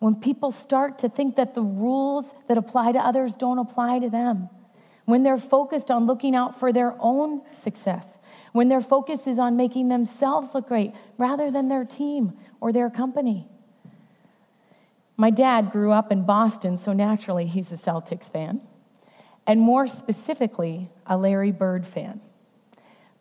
when 0.00 0.14
people 0.14 0.50
start 0.50 0.98
to 0.98 1.08
think 1.08 1.36
that 1.36 1.54
the 1.54 1.62
rules 1.62 2.34
that 2.48 2.58
apply 2.58 2.92
to 2.92 2.98
others 2.98 3.34
don't 3.36 3.58
apply 3.58 4.00
to 4.00 4.10
them, 4.10 4.48
when 5.04 5.22
they're 5.22 5.38
focused 5.38 5.90
on 5.90 6.06
looking 6.06 6.34
out 6.34 6.58
for 6.58 6.72
their 6.72 6.96
own 6.98 7.42
success, 7.52 8.18
when 8.52 8.68
their 8.68 8.80
focus 8.80 9.26
is 9.26 9.38
on 9.38 9.56
making 9.56 9.88
themselves 9.88 10.54
look 10.54 10.68
great 10.68 10.92
rather 11.18 11.50
than 11.50 11.68
their 11.68 11.84
team 11.84 12.32
or 12.60 12.72
their 12.72 12.90
company. 12.90 13.46
My 15.16 15.30
dad 15.30 15.70
grew 15.70 15.92
up 15.92 16.10
in 16.10 16.24
Boston, 16.24 16.78
so 16.78 16.94
naturally 16.94 17.44
he's 17.44 17.70
a 17.70 17.76
Celtics 17.76 18.32
fan, 18.32 18.62
and 19.46 19.60
more 19.60 19.86
specifically, 19.86 20.88
a 21.06 21.18
Larry 21.18 21.52
Bird 21.52 21.86
fan. 21.86 22.22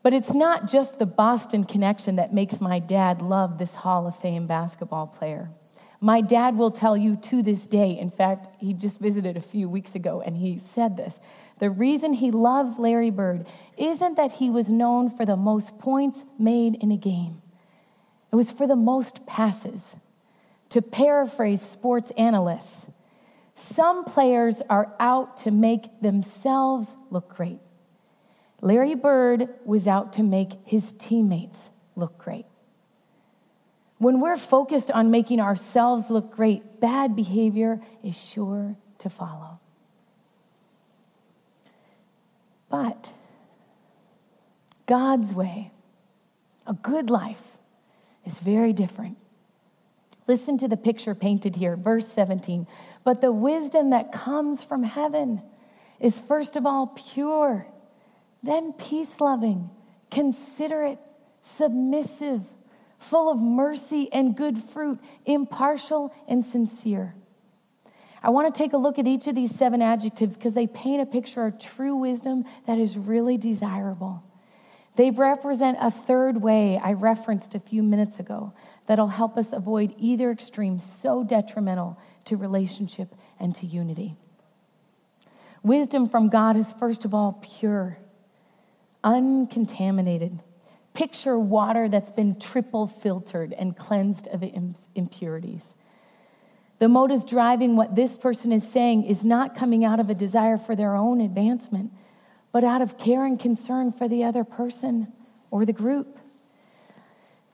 But 0.01 0.13
it's 0.13 0.33
not 0.33 0.69
just 0.69 0.97
the 0.97 1.05
Boston 1.05 1.65
connection 1.65 2.15
that 2.15 2.33
makes 2.33 2.61
my 2.61 2.79
dad 2.79 3.21
love 3.21 3.57
this 3.57 3.75
Hall 3.75 4.07
of 4.07 4.15
Fame 4.15 4.47
basketball 4.47 5.07
player. 5.07 5.49
My 6.01 6.21
dad 6.21 6.57
will 6.57 6.71
tell 6.71 6.95
you 6.95 7.17
to 7.17 7.43
this 7.43 7.67
day, 7.67 7.97
in 7.97 8.09
fact, 8.09 8.47
he 8.59 8.73
just 8.73 8.99
visited 8.99 9.35
a 9.35 9.41
few 9.41 9.67
weeks 9.67 9.95
ago 9.95 10.21
and 10.21 10.37
he 10.37 10.57
said 10.57 10.95
this. 10.95 11.19
The 11.59 11.69
reason 11.69 12.13
he 12.13 12.31
loves 12.31 12.79
Larry 12.79 13.09
Bird 13.09 13.45
isn't 13.77 14.15
that 14.15 14.33
he 14.33 14.49
was 14.49 14.69
known 14.69 15.09
for 15.09 15.25
the 15.25 15.35
most 15.35 15.77
points 15.77 16.23
made 16.37 16.75
in 16.75 16.91
a 16.91 16.97
game, 16.97 17.41
it 18.31 18.35
was 18.35 18.51
for 18.51 18.67
the 18.67 18.75
most 18.75 19.25
passes. 19.25 19.95
To 20.69 20.83
paraphrase 20.83 21.63
sports 21.63 22.11
analysts, 22.15 22.85
some 23.55 24.05
players 24.05 24.61
are 24.69 24.93
out 24.99 25.37
to 25.37 25.51
make 25.51 25.99
themselves 25.99 26.95
look 27.09 27.35
great. 27.35 27.59
Larry 28.61 28.93
Bird 28.93 29.49
was 29.65 29.87
out 29.87 30.13
to 30.13 30.23
make 30.23 30.51
his 30.65 30.93
teammates 30.93 31.71
look 31.95 32.19
great. 32.19 32.45
When 33.99 34.21
we're 34.21 34.37
focused 34.37 34.89
on 34.89 35.11
making 35.11 35.41
ourselves 35.41 36.09
look 36.09 36.35
great, 36.35 36.79
bad 36.79 37.15
behavior 37.15 37.81
is 38.01 38.17
sure 38.17 38.77
to 38.99 39.09
follow. 39.09 39.59
But 42.69 43.11
God's 44.85 45.33
way, 45.33 45.71
a 46.65 46.73
good 46.73 47.09
life, 47.09 47.43
is 48.25 48.39
very 48.39 48.71
different. 48.71 49.17
Listen 50.27 50.57
to 50.59 50.69
the 50.69 50.77
picture 50.77 51.13
painted 51.13 51.57
here, 51.57 51.75
verse 51.75 52.07
17. 52.07 52.67
But 53.03 53.19
the 53.19 53.33
wisdom 53.33 53.89
that 53.89 54.13
comes 54.13 54.63
from 54.63 54.83
heaven 54.83 55.41
is 55.99 56.19
first 56.19 56.55
of 56.55 56.65
all 56.65 56.87
pure, 56.87 57.67
then 58.43 58.71
peace 58.71 59.19
loving, 59.19 59.69
considerate, 60.09 60.99
submissive 61.41 62.43
full 62.99 63.31
of 63.31 63.39
mercy 63.39 64.09
and 64.11 64.35
good 64.35 64.57
fruit, 64.57 64.99
impartial 65.25 66.13
and 66.27 66.45
sincere. 66.45 67.15
I 68.21 68.29
want 68.29 68.53
to 68.53 68.57
take 68.57 68.73
a 68.73 68.77
look 68.77 68.99
at 68.99 69.07
each 69.07 69.27
of 69.27 69.35
these 69.35 69.55
seven 69.55 69.81
adjectives 69.81 70.35
because 70.35 70.53
they 70.53 70.67
paint 70.67 71.01
a 71.01 71.05
picture 71.05 71.45
of 71.45 71.57
true 71.57 71.95
wisdom 71.95 72.43
that 72.67 72.77
is 72.77 72.97
really 72.97 73.37
desirable. 73.37 74.23
They 74.97 75.11
represent 75.11 75.77
a 75.79 75.89
third 75.89 76.41
way 76.41 76.77
I 76.77 76.91
referenced 76.91 77.55
a 77.55 77.59
few 77.59 77.81
minutes 77.81 78.19
ago 78.19 78.51
that'll 78.85 79.07
help 79.07 79.37
us 79.37 79.53
avoid 79.53 79.95
either 79.97 80.29
extreme 80.29 80.79
so 80.79 81.23
detrimental 81.23 81.97
to 82.25 82.35
relationship 82.35 83.15
and 83.39 83.55
to 83.55 83.65
unity. 83.65 84.17
Wisdom 85.63 86.09
from 86.09 86.27
God 86.27 86.57
is, 86.57 86.73
first 86.73 87.05
of 87.05 87.13
all, 87.13 87.39
pure, 87.41 87.97
uncontaminated, 89.03 90.39
Picture 90.99 91.39
water 91.39 91.87
that's 91.87 92.11
been 92.11 92.37
triple 92.37 92.85
filtered 92.85 93.53
and 93.53 93.73
cleansed 93.77 94.27
of 94.27 94.43
impurities. 94.95 95.73
The 96.79 96.89
motives 96.89 97.23
driving 97.23 97.77
what 97.77 97.95
this 97.95 98.17
person 98.17 98.51
is 98.51 98.69
saying 98.69 99.05
is 99.05 99.23
not 99.23 99.55
coming 99.55 99.85
out 99.85 100.01
of 100.01 100.09
a 100.09 100.13
desire 100.13 100.57
for 100.57 100.75
their 100.75 100.97
own 100.97 101.21
advancement, 101.21 101.93
but 102.51 102.65
out 102.65 102.81
of 102.81 102.97
care 102.97 103.23
and 103.23 103.39
concern 103.39 103.93
for 103.93 104.09
the 104.09 104.25
other 104.25 104.43
person 104.43 105.13
or 105.51 105.65
the 105.65 105.71
group. 105.71 106.18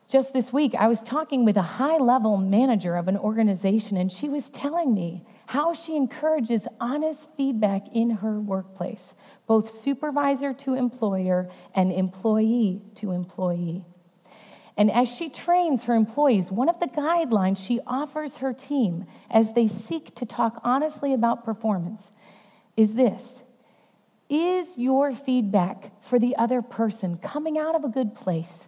Just 0.08 0.34
this 0.34 0.54
week, 0.54 0.76
I 0.76 0.88
was 0.88 1.02
talking 1.02 1.46
with 1.46 1.58
a 1.58 1.64
high 1.64 1.98
level 1.98 2.38
manager 2.38 2.96
of 2.96 3.08
an 3.08 3.18
organization, 3.18 3.98
and 3.98 4.12
she 4.12 4.30
was 4.30 4.52
telling 4.52 4.94
me 4.94 5.26
how 5.48 5.74
she 5.74 5.96
encourages 5.96 6.68
honest 6.80 7.30
feedback 7.36 7.88
in 7.92 8.12
her 8.12 8.40
workplace, 8.40 9.16
both 9.48 9.70
supervisor 9.70 10.54
to 10.54 10.76
employer 10.76 11.50
and 11.74 11.92
employee 11.92 12.84
to 12.96 13.12
employee. 13.12 13.84
And 14.78 14.92
as 14.92 15.10
she 15.10 15.30
trains 15.30 15.86
her 15.86 15.96
employees, 15.96 16.52
one 16.52 16.70
of 16.70 16.80
the 16.80 16.88
guidelines 16.88 17.58
she 17.58 17.80
offers 17.88 18.38
her 18.38 18.54
team 18.54 19.06
as 19.32 19.54
they 19.54 19.68
seek 19.68 20.14
to 20.16 20.26
talk 20.26 20.60
honestly 20.64 21.14
about 21.14 21.46
performance 21.46 22.12
is 22.78 22.94
this 22.94 23.42
Is 24.30 24.78
your 24.78 25.14
feedback 25.14 26.00
for 26.04 26.20
the 26.20 26.36
other 26.36 26.62
person 26.62 27.18
coming 27.18 27.58
out 27.58 27.74
of 27.74 27.84
a 27.84 27.90
good 27.90 28.14
place? 28.14 28.68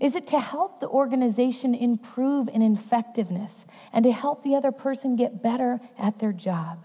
Is 0.00 0.16
it 0.16 0.26
to 0.28 0.40
help 0.40 0.80
the 0.80 0.88
organization 0.88 1.74
improve 1.74 2.48
in 2.48 2.62
effectiveness 2.62 3.64
and 3.92 4.04
to 4.04 4.12
help 4.12 4.42
the 4.42 4.54
other 4.54 4.72
person 4.72 5.16
get 5.16 5.42
better 5.42 5.80
at 5.98 6.18
their 6.18 6.32
job? 6.32 6.84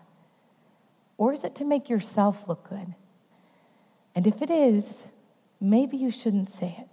Or 1.17 1.33
is 1.33 1.43
it 1.43 1.55
to 1.55 1.65
make 1.65 1.89
yourself 1.89 2.47
look 2.47 2.69
good? 2.69 2.93
And 4.15 4.25
if 4.27 4.41
it 4.41 4.49
is, 4.49 5.03
maybe 5.59 5.97
you 5.97 6.11
shouldn't 6.11 6.49
say 6.49 6.75
it. 6.79 6.87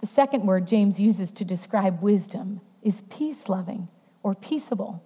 The 0.00 0.06
second 0.06 0.46
word 0.46 0.66
James 0.66 0.98
uses 0.98 1.30
to 1.32 1.44
describe 1.44 2.02
wisdom 2.02 2.60
is 2.82 3.02
peace 3.02 3.48
loving 3.48 3.88
or 4.22 4.34
peaceable. 4.34 5.02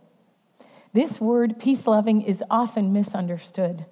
This 0.92 1.20
word, 1.20 1.58
peace 1.58 1.86
loving, 1.86 2.22
is 2.22 2.42
often 2.48 2.92
misunderstood. 2.92 3.86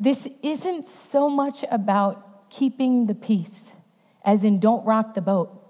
This 0.00 0.28
isn't 0.42 0.88
so 0.88 1.30
much 1.30 1.64
about 1.70 2.50
keeping 2.50 3.06
the 3.06 3.14
peace, 3.14 3.72
as 4.26 4.44
in 4.44 4.58
don't 4.58 4.84
rock 4.84 5.14
the 5.14 5.22
boat. 5.22 5.62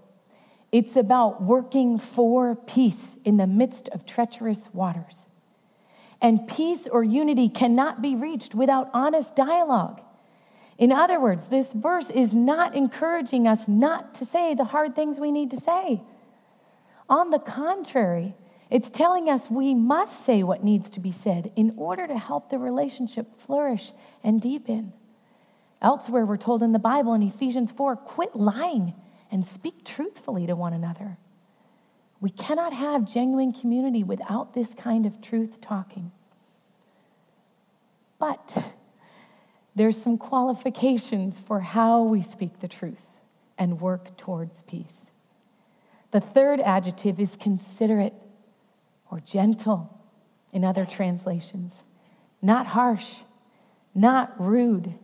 It's 0.73 0.97
about 0.97 1.43
working 1.43 1.99
for 1.99 2.57
peace 2.57 3.17
in 3.25 3.37
the 3.37 3.47
midst 3.47 3.89
of 3.91 4.05
treacherous 4.05 4.69
waters. 4.73 5.27
And 6.21 6.49
peace 6.49 6.89
or 6.89 7.05
unity 7.05 7.49
cannot 7.51 8.01
be 8.01 8.17
reached 8.17 8.55
without 8.55 8.91
honest 8.93 9.37
dialogue. 9.37 10.01
In 10.79 10.91
other 10.91 11.21
words, 11.21 11.47
this 11.47 11.73
verse 11.73 12.11
is 12.11 12.35
not 12.35 12.75
encouraging 12.75 13.47
us 13.47 13.69
not 13.69 14.15
to 14.17 14.27
say 14.27 14.55
the 14.55 14.65
hard 14.65 14.97
things 14.97 15.21
we 15.21 15.31
need 15.31 15.51
to 15.51 15.61
say. 15.61 16.03
On 17.09 17.31
the 17.31 17.39
contrary, 17.39 18.35
it's 18.71 18.91
telling 18.91 19.31
us 19.31 19.51
we 19.51 19.75
must 19.75 20.25
say 20.25 20.43
what 20.43 20.65
needs 20.65 20.91
to 20.91 21.01
be 21.01 21.13
said 21.13 21.53
in 21.55 21.75
order 21.77 22.07
to 22.07 22.19
help 22.19 22.51
the 22.51 22.59
relationship 22.59 23.41
flourish 23.41 23.93
and 24.25 24.41
deepen. 24.41 24.93
Elsewhere, 25.83 26.25
we're 26.25 26.37
told 26.37 26.63
in 26.63 26.73
the 26.73 26.79
Bible 26.79 27.15
in 27.15 27.23
Ephesians 27.23 27.71
4 27.73 27.97
quit 27.97 28.35
lying 28.35 28.95
and 29.31 29.45
speak 29.45 29.85
truthfully 29.85 30.47
to 30.47 30.57
one 30.57 30.73
another. 30.73 31.19
We 32.21 32.31
cannot 32.31 32.73
have 32.73 33.05
genuine 33.05 33.53
community 33.53 34.03
without 34.03 34.55
this 34.55 34.75
kind 34.75 35.05
of 35.05 35.21
truth 35.21 35.61
talking. 35.61 36.13
But 38.19 38.73
there's 39.75 40.01
some 40.01 40.17
qualifications 40.17 41.39
for 41.39 41.61
how 41.61 42.03
we 42.03 42.23
speak 42.23 42.61
the 42.61 42.69
truth 42.69 43.05
and 43.59 43.81
work 43.81 44.17
towards 44.17 44.63
peace. 44.63 45.11
The 46.11 46.21
third 46.21 46.61
adjective 46.61 47.21
is 47.21 47.37
considerate 47.37 48.15
or 49.11 49.21
gentle 49.21 50.01
in 50.53 50.65
other 50.65 50.87
translations, 50.87 51.83
not 52.41 52.67
harsh, 52.69 53.17
not 53.95 54.33
rude. 54.41 54.95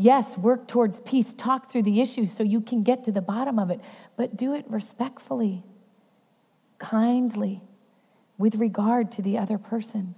Yes, 0.00 0.38
work 0.38 0.68
towards 0.68 1.00
peace, 1.00 1.34
talk 1.34 1.68
through 1.68 1.82
the 1.82 2.00
issue 2.00 2.28
so 2.28 2.44
you 2.44 2.60
can 2.60 2.84
get 2.84 3.02
to 3.04 3.12
the 3.12 3.20
bottom 3.20 3.58
of 3.58 3.68
it, 3.68 3.80
but 4.16 4.36
do 4.36 4.54
it 4.54 4.64
respectfully, 4.68 5.64
kindly, 6.78 7.60
with 8.38 8.54
regard 8.54 9.10
to 9.12 9.22
the 9.22 9.36
other 9.36 9.58
person. 9.58 10.14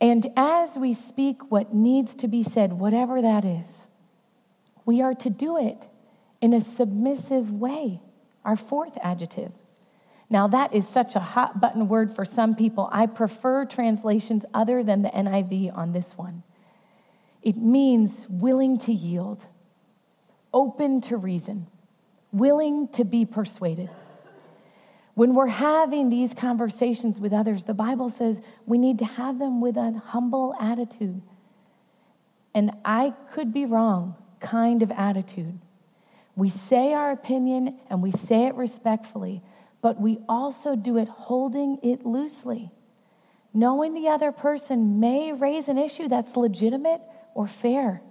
And 0.00 0.28
as 0.36 0.78
we 0.78 0.94
speak 0.94 1.50
what 1.50 1.74
needs 1.74 2.14
to 2.16 2.28
be 2.28 2.44
said, 2.44 2.74
whatever 2.74 3.20
that 3.20 3.44
is, 3.44 3.86
we 4.84 5.02
are 5.02 5.14
to 5.14 5.28
do 5.28 5.58
it 5.58 5.88
in 6.40 6.52
a 6.52 6.60
submissive 6.60 7.50
way. 7.50 8.00
Our 8.44 8.54
fourth 8.54 8.96
adjective. 9.02 9.50
Now, 10.30 10.46
that 10.48 10.72
is 10.72 10.86
such 10.86 11.16
a 11.16 11.20
hot 11.20 11.60
button 11.60 11.88
word 11.88 12.14
for 12.14 12.24
some 12.24 12.54
people. 12.54 12.88
I 12.92 13.06
prefer 13.06 13.64
translations 13.64 14.44
other 14.54 14.84
than 14.84 15.02
the 15.02 15.08
NIV 15.08 15.76
on 15.76 15.92
this 15.92 16.16
one. 16.16 16.44
It 17.44 17.58
means 17.58 18.26
willing 18.30 18.78
to 18.78 18.92
yield, 18.92 19.46
open 20.52 21.02
to 21.02 21.18
reason, 21.18 21.66
willing 22.32 22.88
to 22.88 23.04
be 23.04 23.26
persuaded. 23.26 23.90
When 25.12 25.34
we're 25.34 25.46
having 25.46 26.08
these 26.08 26.32
conversations 26.32 27.20
with 27.20 27.34
others, 27.34 27.64
the 27.64 27.74
Bible 27.74 28.08
says 28.08 28.40
we 28.64 28.78
need 28.78 28.98
to 29.00 29.04
have 29.04 29.38
them 29.38 29.60
with 29.60 29.76
a 29.76 30.02
humble 30.06 30.54
attitude. 30.58 31.20
And 32.54 32.72
I 32.82 33.12
could 33.32 33.52
be 33.52 33.66
wrong, 33.66 34.16
kind 34.40 34.82
of 34.82 34.90
attitude. 34.90 35.60
We 36.36 36.48
say 36.48 36.94
our 36.94 37.10
opinion 37.10 37.78
and 37.90 38.02
we 38.02 38.10
say 38.10 38.46
it 38.46 38.54
respectfully, 38.54 39.42
but 39.82 40.00
we 40.00 40.18
also 40.30 40.76
do 40.76 40.96
it 40.96 41.08
holding 41.08 41.78
it 41.82 42.06
loosely. 42.06 42.70
Knowing 43.52 43.92
the 43.92 44.08
other 44.08 44.32
person 44.32 44.98
may 44.98 45.32
raise 45.32 45.68
an 45.68 45.76
issue 45.76 46.08
that's 46.08 46.36
legitimate 46.36 47.02
or 47.34 47.46
fair. 47.46 48.02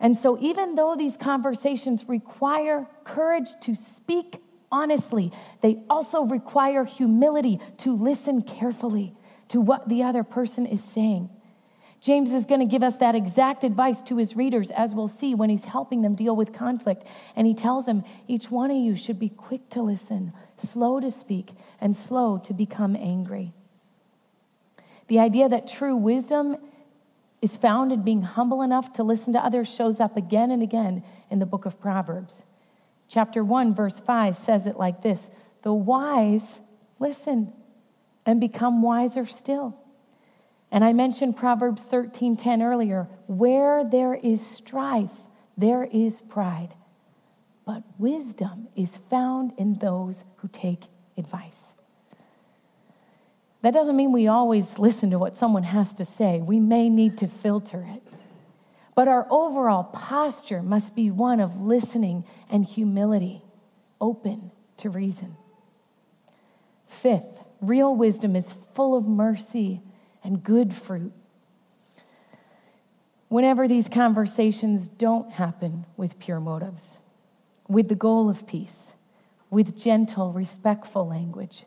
And 0.00 0.18
so, 0.18 0.36
even 0.40 0.74
though 0.74 0.96
these 0.96 1.16
conversations 1.16 2.08
require 2.08 2.88
courage 3.04 3.50
to 3.62 3.76
speak 3.76 4.42
honestly, 4.72 5.30
they 5.60 5.78
also 5.88 6.24
require 6.24 6.84
humility 6.84 7.60
to 7.76 7.94
listen 7.94 8.42
carefully 8.42 9.14
to 9.48 9.60
what 9.60 9.88
the 9.88 10.02
other 10.02 10.24
person 10.24 10.66
is 10.66 10.82
saying. 10.82 11.28
James 12.00 12.32
is 12.32 12.46
going 12.46 12.58
to 12.58 12.66
give 12.66 12.82
us 12.82 12.96
that 12.96 13.14
exact 13.14 13.62
advice 13.62 14.02
to 14.02 14.16
his 14.16 14.34
readers, 14.34 14.72
as 14.72 14.92
we'll 14.92 15.06
see 15.06 15.36
when 15.36 15.50
he's 15.50 15.66
helping 15.66 16.02
them 16.02 16.16
deal 16.16 16.34
with 16.34 16.52
conflict. 16.52 17.06
And 17.36 17.46
he 17.46 17.54
tells 17.54 17.86
them 17.86 18.02
each 18.26 18.50
one 18.50 18.72
of 18.72 18.76
you 18.76 18.96
should 18.96 19.20
be 19.20 19.28
quick 19.28 19.68
to 19.70 19.82
listen, 19.82 20.32
slow 20.56 20.98
to 20.98 21.12
speak, 21.12 21.50
and 21.80 21.94
slow 21.94 22.38
to 22.38 22.52
become 22.52 22.96
angry. 22.96 23.52
The 25.06 25.20
idea 25.20 25.48
that 25.48 25.68
true 25.68 25.94
wisdom 25.94 26.56
is 27.42 27.56
found 27.56 27.92
in 27.92 28.02
being 28.02 28.22
humble 28.22 28.62
enough 28.62 28.92
to 28.94 29.02
listen 29.02 29.32
to 29.32 29.44
others 29.44 29.72
shows 29.72 30.00
up 30.00 30.16
again 30.16 30.52
and 30.52 30.62
again 30.62 31.02
in 31.28 31.40
the 31.40 31.46
book 31.46 31.66
of 31.66 31.80
Proverbs. 31.80 32.44
Chapter 33.08 33.44
1, 33.44 33.74
verse 33.74 34.00
5 34.00 34.36
says 34.36 34.66
it 34.66 34.78
like 34.78 35.02
this 35.02 35.28
The 35.62 35.74
wise 35.74 36.60
listen 36.98 37.52
and 38.24 38.40
become 38.40 38.80
wiser 38.80 39.26
still. 39.26 39.76
And 40.70 40.84
I 40.84 40.94
mentioned 40.94 41.36
Proverbs 41.36 41.84
13:10 41.84 42.62
earlier, 42.62 43.08
where 43.26 43.84
there 43.84 44.14
is 44.14 44.40
strife, 44.40 45.20
there 45.58 45.84
is 45.84 46.22
pride. 46.22 46.74
But 47.66 47.82
wisdom 47.98 48.68
is 48.74 48.96
found 48.96 49.52
in 49.58 49.74
those 49.74 50.24
who 50.36 50.48
take 50.48 50.86
advice. 51.18 51.71
That 53.62 53.72
doesn't 53.72 53.96
mean 53.96 54.12
we 54.12 54.26
always 54.26 54.78
listen 54.78 55.10
to 55.10 55.18
what 55.18 55.36
someone 55.36 55.62
has 55.62 55.94
to 55.94 56.04
say. 56.04 56.40
We 56.40 56.58
may 56.58 56.88
need 56.88 57.18
to 57.18 57.28
filter 57.28 57.86
it. 57.88 58.02
But 58.94 59.08
our 59.08 59.26
overall 59.30 59.84
posture 59.84 60.62
must 60.62 60.94
be 60.94 61.10
one 61.10 61.40
of 61.40 61.60
listening 61.60 62.24
and 62.50 62.64
humility, 62.64 63.42
open 64.00 64.50
to 64.78 64.90
reason. 64.90 65.36
Fifth, 66.86 67.40
real 67.60 67.94
wisdom 67.94 68.36
is 68.36 68.54
full 68.74 68.96
of 68.96 69.06
mercy 69.06 69.80
and 70.22 70.42
good 70.42 70.74
fruit. 70.74 71.12
Whenever 73.28 73.66
these 73.66 73.88
conversations 73.88 74.88
don't 74.88 75.32
happen 75.32 75.86
with 75.96 76.18
pure 76.18 76.38
motives, 76.40 76.98
with 77.66 77.88
the 77.88 77.94
goal 77.94 78.28
of 78.28 78.46
peace, 78.46 78.92
with 79.48 79.80
gentle, 79.80 80.32
respectful 80.32 81.08
language, 81.08 81.64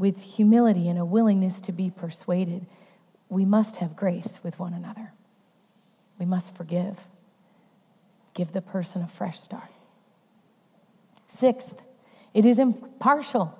with 0.00 0.20
humility 0.20 0.88
and 0.88 0.98
a 0.98 1.04
willingness 1.04 1.60
to 1.60 1.72
be 1.72 1.90
persuaded, 1.90 2.66
we 3.28 3.44
must 3.44 3.76
have 3.76 3.94
grace 3.94 4.40
with 4.42 4.58
one 4.58 4.74
another. 4.74 5.12
We 6.18 6.26
must 6.26 6.56
forgive. 6.56 6.98
Give 8.34 8.50
the 8.52 8.62
person 8.62 9.02
a 9.02 9.06
fresh 9.06 9.38
start. 9.38 9.70
Sixth, 11.28 11.74
it 12.34 12.44
is 12.44 12.58
impartial. 12.58 13.56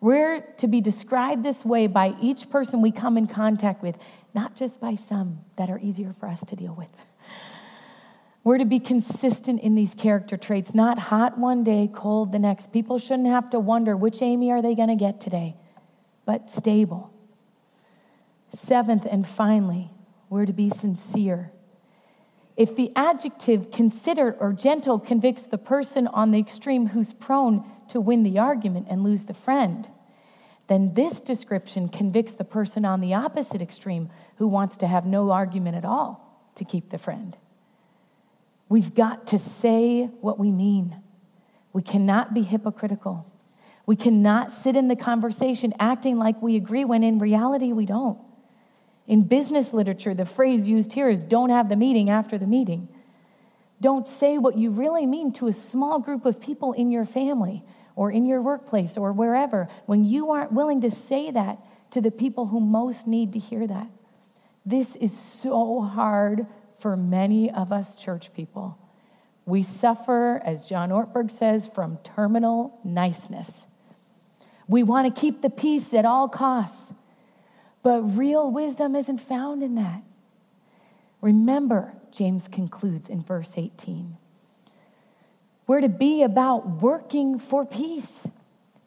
We're 0.00 0.40
to 0.58 0.66
be 0.66 0.80
described 0.80 1.42
this 1.42 1.64
way 1.64 1.86
by 1.86 2.14
each 2.20 2.50
person 2.50 2.82
we 2.82 2.90
come 2.90 3.16
in 3.16 3.26
contact 3.26 3.82
with, 3.82 3.96
not 4.34 4.54
just 4.54 4.80
by 4.80 4.96
some 4.96 5.40
that 5.56 5.70
are 5.70 5.78
easier 5.78 6.12
for 6.12 6.28
us 6.28 6.44
to 6.46 6.56
deal 6.56 6.74
with. 6.74 6.90
We're 8.44 8.58
to 8.58 8.64
be 8.64 8.78
consistent 8.78 9.60
in 9.62 9.74
these 9.74 9.94
character 9.94 10.36
traits, 10.36 10.74
not 10.74 10.98
hot 10.98 11.38
one 11.38 11.64
day, 11.64 11.90
cold 11.92 12.30
the 12.30 12.38
next. 12.38 12.72
People 12.72 12.98
shouldn't 12.98 13.26
have 13.28 13.50
to 13.50 13.58
wonder 13.58 13.96
which 13.96 14.22
Amy 14.22 14.52
are 14.52 14.62
they 14.62 14.74
going 14.74 14.88
to 14.88 14.94
get 14.94 15.20
today, 15.20 15.56
but 16.26 16.50
stable. 16.50 17.10
Seventh 18.54 19.06
and 19.10 19.26
finally, 19.26 19.90
we're 20.28 20.44
to 20.44 20.52
be 20.52 20.68
sincere. 20.68 21.52
If 22.56 22.76
the 22.76 22.92
adjective 22.94 23.70
considerate 23.70 24.36
or 24.40 24.52
gentle 24.52 24.98
convicts 24.98 25.42
the 25.42 25.58
person 25.58 26.06
on 26.08 26.30
the 26.30 26.38
extreme 26.38 26.88
who's 26.88 27.12
prone 27.12 27.64
to 27.88 28.00
win 28.00 28.22
the 28.22 28.38
argument 28.38 28.86
and 28.90 29.02
lose 29.02 29.24
the 29.24 29.34
friend, 29.34 29.88
then 30.68 30.94
this 30.94 31.20
description 31.20 31.88
convicts 31.88 32.32
the 32.34 32.44
person 32.44 32.84
on 32.84 33.00
the 33.00 33.14
opposite 33.14 33.62
extreme 33.62 34.10
who 34.36 34.48
wants 34.48 34.76
to 34.78 34.86
have 34.86 35.06
no 35.06 35.30
argument 35.30 35.76
at 35.76 35.84
all 35.84 36.50
to 36.56 36.64
keep 36.64 36.90
the 36.90 36.98
friend. 36.98 37.36
We've 38.68 38.94
got 38.94 39.28
to 39.28 39.38
say 39.38 40.06
what 40.20 40.38
we 40.38 40.50
mean. 40.50 40.96
We 41.72 41.82
cannot 41.82 42.34
be 42.34 42.42
hypocritical. 42.42 43.30
We 43.86 43.96
cannot 43.96 44.50
sit 44.50 44.76
in 44.76 44.88
the 44.88 44.96
conversation 44.96 45.72
acting 45.78 46.18
like 46.18 46.42
we 46.42 46.56
agree 46.56 46.84
when 46.84 47.04
in 47.04 47.18
reality 47.18 47.72
we 47.72 47.86
don't. 47.86 48.18
In 49.06 49.22
business 49.22 49.72
literature, 49.72 50.12
the 50.12 50.24
phrase 50.24 50.68
used 50.68 50.92
here 50.92 51.08
is 51.08 51.24
don't 51.24 51.50
have 51.50 51.68
the 51.68 51.76
meeting 51.76 52.10
after 52.10 52.36
the 52.36 52.46
meeting. 52.46 52.88
Don't 53.80 54.06
say 54.06 54.38
what 54.38 54.58
you 54.58 54.70
really 54.70 55.06
mean 55.06 55.32
to 55.34 55.46
a 55.46 55.52
small 55.52 56.00
group 56.00 56.24
of 56.24 56.40
people 56.40 56.72
in 56.72 56.90
your 56.90 57.04
family 57.04 57.62
or 57.94 58.10
in 58.10 58.26
your 58.26 58.42
workplace 58.42 58.96
or 58.96 59.12
wherever 59.12 59.68
when 59.86 60.04
you 60.04 60.30
aren't 60.30 60.52
willing 60.52 60.80
to 60.80 60.90
say 60.90 61.30
that 61.30 61.58
to 61.92 62.00
the 62.00 62.10
people 62.10 62.46
who 62.46 62.58
most 62.58 63.06
need 63.06 63.32
to 63.34 63.38
hear 63.38 63.66
that. 63.66 63.88
This 64.64 64.96
is 64.96 65.16
so 65.16 65.80
hard 65.80 66.46
for 66.80 66.96
many 66.96 67.50
of 67.50 67.70
us 67.72 67.94
church 67.94 68.34
people. 68.34 68.78
We 69.44 69.62
suffer, 69.62 70.42
as 70.44 70.68
John 70.68 70.90
Ortberg 70.90 71.30
says, 71.30 71.68
from 71.68 71.98
terminal 71.98 72.80
niceness. 72.82 73.65
We 74.68 74.82
want 74.82 75.14
to 75.14 75.20
keep 75.20 75.42
the 75.42 75.50
peace 75.50 75.94
at 75.94 76.04
all 76.04 76.28
costs, 76.28 76.92
but 77.82 78.00
real 78.00 78.50
wisdom 78.50 78.96
isn't 78.96 79.18
found 79.18 79.62
in 79.62 79.76
that. 79.76 80.02
Remember, 81.20 81.92
James 82.10 82.48
concludes 82.48 83.08
in 83.08 83.22
verse 83.22 83.54
18. 83.56 84.16
We're 85.66 85.80
to 85.80 85.88
be 85.88 86.22
about 86.22 86.82
working 86.82 87.38
for 87.38 87.64
peace. 87.64 88.28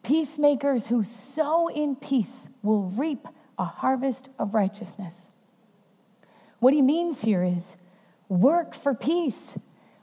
Peacemakers 0.04 0.88
who 0.88 1.04
sow 1.04 1.68
in 1.68 1.96
peace 1.96 2.48
will 2.64 2.84
reap 2.84 3.28
a 3.58 3.66
harvest 3.66 4.30
of 4.40 4.54
righteousness. 4.54 5.30
What 6.60 6.74
he 6.74 6.82
means 6.82 7.22
here 7.22 7.44
is 7.44 7.76
work 8.28 8.74
for 8.74 8.94
peace, 8.94 9.58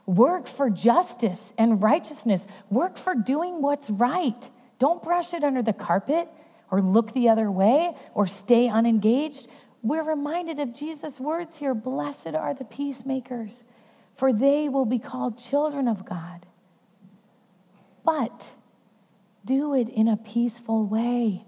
work 0.05 0.47
for 0.47 0.69
justice 0.69 1.53
and 1.57 1.81
righteousness, 1.81 2.45
work 2.69 2.97
for 2.97 3.15
doing 3.15 3.61
what's 3.61 3.89
right. 3.89 4.49
Don't 4.79 5.01
brush 5.01 5.33
it 5.33 5.43
under 5.43 5.61
the 5.61 5.73
carpet 5.73 6.29
or 6.71 6.81
look 6.81 7.13
the 7.13 7.29
other 7.29 7.49
way 7.49 7.95
or 8.13 8.27
stay 8.27 8.67
unengaged. 8.67 9.47
We're 9.81 10.03
reminded 10.03 10.59
of 10.59 10.73
Jesus' 10.73 11.19
words 11.19 11.57
here 11.57 11.73
Blessed 11.73 12.35
are 12.35 12.53
the 12.53 12.65
peacemakers, 12.65 13.63
for 14.15 14.33
they 14.33 14.69
will 14.69 14.85
be 14.85 14.99
called 14.99 15.37
children 15.37 15.87
of 15.87 16.05
God. 16.05 16.45
But 18.03 18.51
do 19.45 19.73
it 19.73 19.89
in 19.89 20.07
a 20.07 20.17
peaceful 20.17 20.85
way, 20.85 21.45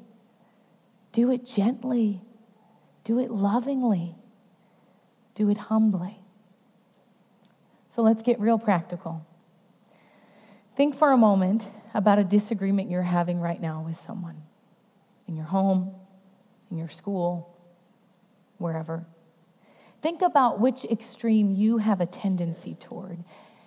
do 1.11 1.31
it 1.31 1.45
gently, 1.45 2.21
do 3.03 3.19
it 3.19 3.31
lovingly, 3.31 4.15
do 5.35 5.49
it 5.49 5.57
humbly. 5.57 6.19
So 7.89 8.01
let's 8.01 8.21
get 8.21 8.39
real 8.39 8.59
practical. 8.59 9.25
Think 10.79 10.95
for 10.95 11.11
a 11.11 11.17
moment 11.17 11.69
about 11.93 12.19
a 12.19 12.23
disagreement 12.23 12.89
you're 12.89 13.01
having 13.01 13.41
right 13.41 13.59
now 13.59 13.83
with 13.85 13.99
someone 13.99 14.43
in 15.27 15.35
your 15.35 15.47
home, 15.47 15.93
in 16.71 16.77
your 16.77 16.87
school, 16.87 17.53
wherever. 18.59 19.05
Think 20.01 20.21
about 20.21 20.61
which 20.61 20.85
extreme 20.85 21.51
you 21.51 21.79
have 21.79 21.99
a 21.99 22.05
tendency 22.05 22.75
toward, 22.75 23.25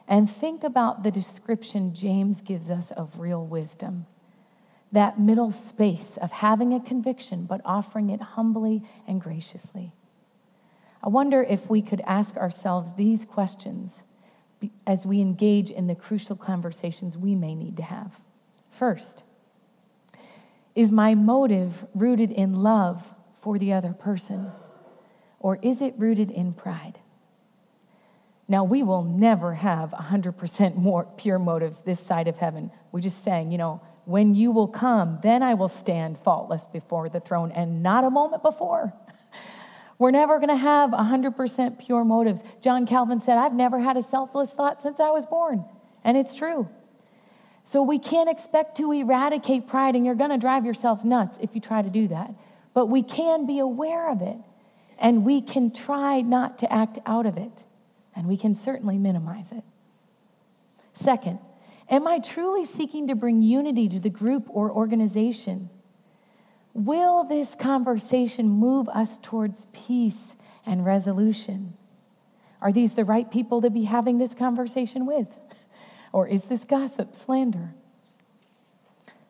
and 0.08 0.30
think 0.30 0.64
about 0.64 1.02
the 1.02 1.10
description 1.10 1.92
James 1.92 2.40
gives 2.40 2.70
us 2.70 2.90
of 2.92 3.18
real 3.18 3.44
wisdom. 3.44 4.06
That 4.90 5.20
middle 5.20 5.50
space 5.50 6.16
of 6.16 6.32
having 6.32 6.72
a 6.72 6.80
conviction 6.80 7.44
but 7.44 7.60
offering 7.66 8.08
it 8.08 8.22
humbly 8.22 8.84
and 9.06 9.20
graciously. 9.20 9.92
I 11.04 11.10
wonder 11.10 11.42
if 11.42 11.68
we 11.68 11.82
could 11.82 12.00
ask 12.06 12.38
ourselves 12.38 12.94
these 12.96 13.26
questions 13.26 14.02
as 14.86 15.06
we 15.06 15.20
engage 15.20 15.70
in 15.70 15.86
the 15.86 15.94
crucial 15.94 16.36
conversations 16.36 17.16
we 17.16 17.34
may 17.34 17.54
need 17.54 17.76
to 17.78 17.82
have. 17.82 18.20
First, 18.70 19.22
is 20.74 20.90
my 20.90 21.14
motive 21.14 21.86
rooted 21.94 22.30
in 22.30 22.54
love 22.62 23.14
for 23.40 23.58
the 23.58 23.72
other 23.72 23.92
person? 23.92 24.52
Or 25.40 25.58
is 25.60 25.82
it 25.82 25.94
rooted 25.98 26.30
in 26.30 26.52
pride? 26.52 26.98
Now, 28.48 28.64
we 28.64 28.82
will 28.82 29.02
never 29.02 29.54
have 29.54 29.90
100% 29.90 30.76
more 30.76 31.06
pure 31.16 31.38
motives 31.38 31.78
this 31.78 32.00
side 32.00 32.28
of 32.28 32.36
heaven. 32.36 32.70
We're 32.90 33.00
just 33.00 33.22
saying, 33.22 33.50
you 33.50 33.58
know, 33.58 33.80
when 34.04 34.34
you 34.34 34.50
will 34.50 34.68
come, 34.68 35.18
then 35.22 35.42
I 35.42 35.54
will 35.54 35.68
stand 35.68 36.18
faultless 36.18 36.66
before 36.66 37.08
the 37.08 37.20
throne 37.20 37.52
and 37.52 37.82
not 37.82 38.04
a 38.04 38.10
moment 38.10 38.42
before. 38.42 38.92
We're 40.02 40.10
never 40.10 40.40
going 40.40 40.48
to 40.48 40.56
have 40.56 40.90
100% 40.90 41.78
pure 41.78 42.02
motives. 42.02 42.42
John 42.60 42.86
Calvin 42.86 43.20
said, 43.20 43.38
I've 43.38 43.54
never 43.54 43.78
had 43.78 43.96
a 43.96 44.02
selfless 44.02 44.50
thought 44.50 44.82
since 44.82 44.98
I 44.98 45.10
was 45.10 45.26
born. 45.26 45.64
And 46.02 46.16
it's 46.16 46.34
true. 46.34 46.68
So 47.62 47.84
we 47.84 48.00
can't 48.00 48.28
expect 48.28 48.78
to 48.78 48.90
eradicate 48.90 49.68
pride, 49.68 49.94
and 49.94 50.04
you're 50.04 50.16
going 50.16 50.32
to 50.32 50.38
drive 50.38 50.66
yourself 50.66 51.04
nuts 51.04 51.38
if 51.40 51.54
you 51.54 51.60
try 51.60 51.82
to 51.82 51.88
do 51.88 52.08
that. 52.08 52.34
But 52.74 52.86
we 52.86 53.04
can 53.04 53.46
be 53.46 53.60
aware 53.60 54.10
of 54.10 54.22
it, 54.22 54.38
and 54.98 55.24
we 55.24 55.40
can 55.40 55.70
try 55.70 56.20
not 56.20 56.58
to 56.58 56.72
act 56.72 56.98
out 57.06 57.24
of 57.24 57.36
it, 57.36 57.62
and 58.16 58.26
we 58.26 58.36
can 58.36 58.56
certainly 58.56 58.98
minimize 58.98 59.52
it. 59.52 59.62
Second, 60.94 61.38
am 61.88 62.08
I 62.08 62.18
truly 62.18 62.64
seeking 62.64 63.06
to 63.06 63.14
bring 63.14 63.40
unity 63.40 63.88
to 63.90 64.00
the 64.00 64.10
group 64.10 64.48
or 64.48 64.68
organization? 64.68 65.70
Will 66.74 67.24
this 67.24 67.54
conversation 67.54 68.48
move 68.48 68.88
us 68.88 69.18
towards 69.18 69.66
peace 69.72 70.36
and 70.64 70.84
resolution? 70.84 71.76
Are 72.60 72.72
these 72.72 72.94
the 72.94 73.04
right 73.04 73.30
people 73.30 73.60
to 73.62 73.70
be 73.70 73.84
having 73.84 74.18
this 74.18 74.34
conversation 74.34 75.04
with? 75.04 75.28
Or 76.12 76.28
is 76.28 76.44
this 76.44 76.64
gossip, 76.64 77.14
slander? 77.14 77.74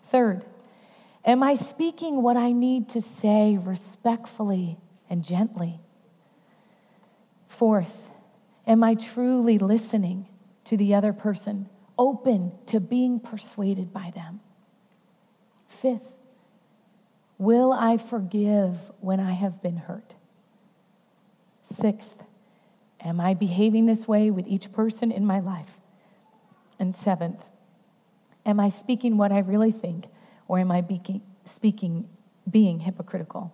Third, 0.05 0.45
am 1.25 1.43
I 1.43 1.55
speaking 1.55 2.23
what 2.23 2.37
I 2.37 2.53
need 2.53 2.89
to 2.91 3.01
say 3.01 3.57
respectfully 3.57 4.79
and 5.09 5.25
gently? 5.25 5.81
Fourth, 7.47 8.11
am 8.67 8.85
I 8.85 8.95
truly 8.95 9.59
listening 9.59 10.29
to 10.65 10.77
the 10.77 10.95
other 10.95 11.13
person, 11.13 11.69
open 11.99 12.53
to 12.67 12.81
being 12.81 13.19
persuaded 13.19 13.93
by 13.93 14.13
them? 14.15 14.41
Fifth, 15.67 16.12
will 17.43 17.73
I 17.73 17.97
forgive 17.97 18.93
when 19.01 19.19
I 19.19 19.33
have 19.33 19.61
been 19.61 19.77
hurt? 19.77 20.15
Sixth, 21.65 22.23
am 23.01 23.21
I 23.21 23.35
behaving 23.35 23.87
this 23.87 24.07
way 24.07 24.31
with 24.31 24.47
each 24.47 24.71
person 24.73 25.11
in 25.11 25.27
my 25.27 25.41
life? 25.41 25.81
And 26.79 26.95
seventh, 26.95 27.45
am 28.47 28.61
I 28.61 28.69
speaking 28.69 29.17
what 29.17 29.33
I 29.33 29.41
really 29.41 29.73
think 29.73 30.07
or 30.47 30.61
am 30.61 30.71
I 30.71 30.85
speaking 31.45 32.09
being 32.49 32.81
hypocritical? 32.81 33.53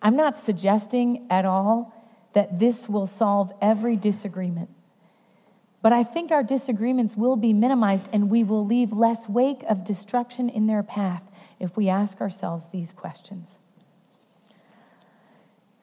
I'm 0.00 0.16
not 0.16 0.38
suggesting 0.38 1.26
at 1.28 1.44
all 1.44 1.92
that 2.34 2.60
this 2.60 2.88
will 2.88 3.08
solve 3.08 3.52
every 3.60 3.96
disagreement. 3.96 4.70
But 5.82 5.92
I 5.92 6.04
think 6.04 6.30
our 6.30 6.44
disagreements 6.44 7.16
will 7.16 7.36
be 7.36 7.52
minimized 7.52 8.08
and 8.12 8.30
we 8.30 8.44
will 8.44 8.64
leave 8.64 8.92
less 8.92 9.28
wake 9.28 9.64
of 9.68 9.84
destruction 9.84 10.48
in 10.48 10.68
their 10.68 10.84
path 10.84 11.24
if 11.60 11.76
we 11.76 11.88
ask 11.88 12.20
ourselves 12.20 12.68
these 12.72 12.92
questions. 12.92 13.58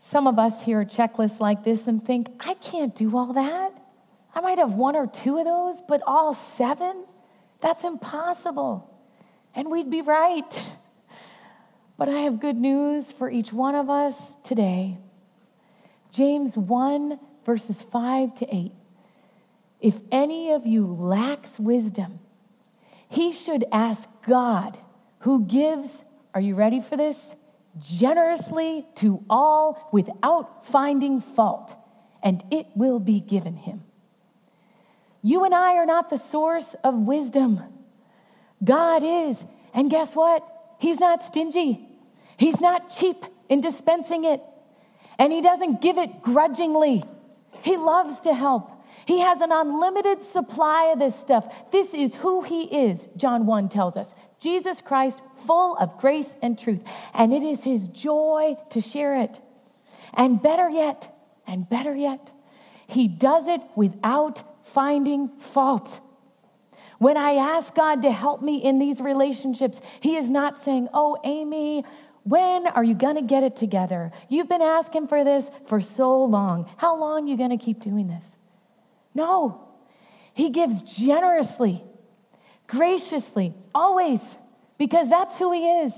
Some 0.01 0.25
of 0.27 0.39
us 0.39 0.63
hear 0.63 0.81
a 0.81 0.85
checklist 0.85 1.39
like 1.39 1.63
this 1.63 1.87
and 1.87 2.03
think, 2.03 2.29
I 2.39 2.55
can't 2.55 2.95
do 2.95 3.15
all 3.17 3.33
that. 3.33 3.71
I 4.33 4.41
might 4.41 4.57
have 4.57 4.73
one 4.73 4.95
or 4.95 5.07
two 5.07 5.37
of 5.37 5.45
those, 5.45 5.81
but 5.87 6.01
all 6.07 6.33
seven? 6.33 7.05
That's 7.61 7.83
impossible. 7.83 8.89
And 9.53 9.69
we'd 9.69 9.89
be 9.89 10.01
right. 10.01 10.63
But 11.97 12.09
I 12.09 12.19
have 12.19 12.39
good 12.39 12.57
news 12.57 13.11
for 13.11 13.27
each 13.27 13.51
one 13.51 13.73
of 13.73 13.89
us 13.89 14.37
today. 14.43 14.99
James 16.11 16.55
1, 16.55 17.19
verses 17.43 17.81
5 17.81 18.35
to 18.35 18.55
8. 18.55 18.71
If 19.81 20.01
any 20.11 20.51
of 20.51 20.67
you 20.67 20.85
lacks 20.85 21.59
wisdom, 21.59 22.19
he 23.09 23.31
should 23.31 23.65
ask 23.71 24.07
God, 24.27 24.77
who 25.19 25.45
gives, 25.45 26.03
are 26.33 26.41
you 26.41 26.55
ready 26.55 26.81
for 26.81 26.97
this? 26.97 27.35
Generously 27.79 28.85
to 28.95 29.23
all 29.29 29.89
without 29.91 30.65
finding 30.65 31.21
fault, 31.21 31.75
and 32.23 32.43
it 32.51 32.67
will 32.75 32.99
be 32.99 33.19
given 33.19 33.55
him. 33.55 33.83
You 35.21 35.43
and 35.43 35.53
I 35.53 35.75
are 35.75 35.85
not 35.85 36.09
the 36.09 36.17
source 36.17 36.75
of 36.83 36.95
wisdom. 36.95 37.61
God 38.63 39.03
is. 39.03 39.43
And 39.73 39.91
guess 39.91 40.15
what? 40.15 40.43
He's 40.79 40.99
not 40.99 41.23
stingy, 41.23 41.87
He's 42.37 42.61
not 42.61 42.89
cheap 42.89 43.25
in 43.49 43.61
dispensing 43.61 44.23
it. 44.25 44.41
And 45.19 45.33
He 45.33 45.41
doesn't 45.41 45.81
give 45.81 45.97
it 45.97 46.21
grudgingly. 46.21 47.03
He 47.63 47.77
loves 47.77 48.21
to 48.21 48.33
help. 48.33 48.71
He 49.05 49.21
has 49.21 49.41
an 49.41 49.51
unlimited 49.51 50.23
supply 50.23 50.91
of 50.93 50.99
this 50.99 51.15
stuff. 51.15 51.71
This 51.71 51.93
is 51.93 52.15
who 52.15 52.43
He 52.43 52.63
is, 52.63 53.07
John 53.17 53.45
1 53.45 53.69
tells 53.69 53.97
us. 53.97 54.13
Jesus 54.39 54.81
Christ, 54.81 55.19
full 55.45 55.75
of 55.77 55.97
grace 55.97 56.35
and 56.41 56.57
truth. 56.57 56.81
And 57.13 57.33
it 57.33 57.43
is 57.43 57.63
His 57.63 57.87
joy 57.87 58.55
to 58.71 58.81
share 58.81 59.15
it. 59.15 59.39
And 60.13 60.41
better 60.41 60.69
yet, 60.69 61.13
and 61.45 61.67
better 61.67 61.95
yet, 61.95 62.31
He 62.87 63.07
does 63.07 63.47
it 63.47 63.61
without 63.75 64.65
finding 64.65 65.29
fault. 65.37 66.01
When 66.99 67.17
I 67.17 67.33
ask 67.33 67.75
God 67.75 68.01
to 68.03 68.11
help 68.11 68.41
me 68.41 68.57
in 68.57 68.79
these 68.79 68.99
relationships, 68.99 69.81
He 70.01 70.15
is 70.15 70.29
not 70.29 70.59
saying, 70.59 70.89
Oh, 70.93 71.17
Amy, 71.23 71.83
when 72.23 72.67
are 72.67 72.83
you 72.83 72.93
going 72.93 73.15
to 73.15 73.21
get 73.21 73.43
it 73.43 73.55
together? 73.55 74.11
You've 74.27 74.49
been 74.49 74.61
asking 74.61 75.07
for 75.07 75.23
this 75.23 75.49
for 75.67 75.79
so 75.79 76.25
long. 76.25 76.69
How 76.75 76.97
long 76.99 77.25
are 77.25 77.27
you 77.29 77.37
going 77.37 77.57
to 77.57 77.63
keep 77.63 77.79
doing 77.79 78.07
this? 78.07 78.25
No. 79.15 79.63
He 80.33 80.49
gives 80.49 80.81
generously, 80.81 81.83
graciously, 82.67 83.53
always, 83.73 84.37
because 84.77 85.09
that's 85.09 85.39
who 85.39 85.51
He 85.51 85.67
is. 85.67 85.93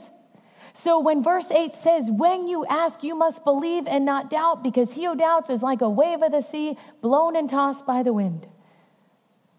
So 0.73 0.99
when 0.99 1.23
verse 1.23 1.51
8 1.51 1.75
says, 1.75 2.09
When 2.09 2.47
you 2.47 2.65
ask, 2.65 3.03
you 3.03 3.15
must 3.15 3.43
believe 3.43 3.87
and 3.87 4.05
not 4.05 4.29
doubt, 4.29 4.63
because 4.63 4.93
he 4.93 5.05
who 5.05 5.15
doubts 5.15 5.49
is 5.49 5.61
like 5.61 5.81
a 5.81 5.89
wave 5.89 6.21
of 6.21 6.31
the 6.31 6.41
sea 6.41 6.77
blown 7.01 7.35
and 7.35 7.49
tossed 7.49 7.85
by 7.85 8.03
the 8.03 8.13
wind. 8.13 8.47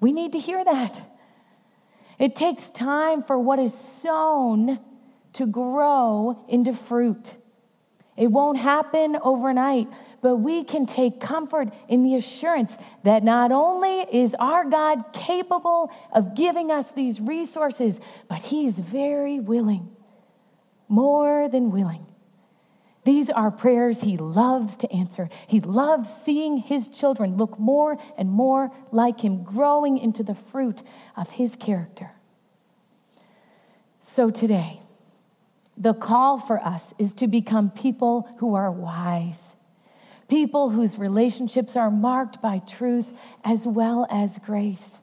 We 0.00 0.12
need 0.12 0.32
to 0.32 0.38
hear 0.38 0.64
that. 0.64 1.02
It 2.18 2.36
takes 2.36 2.70
time 2.70 3.22
for 3.22 3.38
what 3.38 3.58
is 3.58 3.74
sown 3.74 4.78
to 5.34 5.46
grow 5.46 6.44
into 6.48 6.72
fruit. 6.72 7.34
It 8.16 8.28
won't 8.28 8.58
happen 8.58 9.16
overnight, 9.22 9.88
but 10.22 10.36
we 10.36 10.64
can 10.64 10.86
take 10.86 11.20
comfort 11.20 11.72
in 11.88 12.02
the 12.02 12.14
assurance 12.14 12.76
that 13.02 13.22
not 13.22 13.52
only 13.52 14.00
is 14.12 14.34
our 14.38 14.68
God 14.68 15.12
capable 15.12 15.90
of 16.12 16.34
giving 16.34 16.70
us 16.70 16.92
these 16.92 17.20
resources, 17.20 18.00
but 18.28 18.42
He's 18.42 18.78
very 18.78 19.40
willing, 19.40 19.90
more 20.88 21.48
than 21.48 21.70
willing. 21.70 22.06
These 23.04 23.30
are 23.30 23.50
prayers 23.50 24.02
He 24.02 24.16
loves 24.16 24.76
to 24.78 24.92
answer. 24.92 25.28
He 25.46 25.60
loves 25.60 26.10
seeing 26.10 26.58
His 26.58 26.88
children 26.88 27.36
look 27.36 27.58
more 27.58 27.96
and 28.18 28.30
more 28.30 28.70
like 28.92 29.20
Him, 29.20 29.42
growing 29.42 29.98
into 29.98 30.22
the 30.22 30.34
fruit 30.34 30.82
of 31.16 31.30
His 31.30 31.56
character. 31.56 32.12
So 34.00 34.30
today, 34.30 34.80
the 35.76 35.94
call 35.94 36.36
for 36.36 36.60
us 36.60 36.92
is 36.98 37.14
to 37.14 37.26
become 37.26 37.70
people 37.70 38.28
who 38.38 38.54
are 38.54 38.70
wise, 38.70 39.56
people 40.30 40.70
whose 40.70 40.96
relationships 40.96 41.76
are 41.76 41.90
marked 41.90 42.40
by 42.40 42.60
truth 42.60 43.06
as 43.44 43.66
well 43.66 44.06
as 44.08 44.38
grace, 44.38 45.00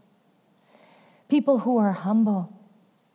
people 1.27 1.59
who 1.59 1.77
are 1.77 1.91
humble, 1.91 2.57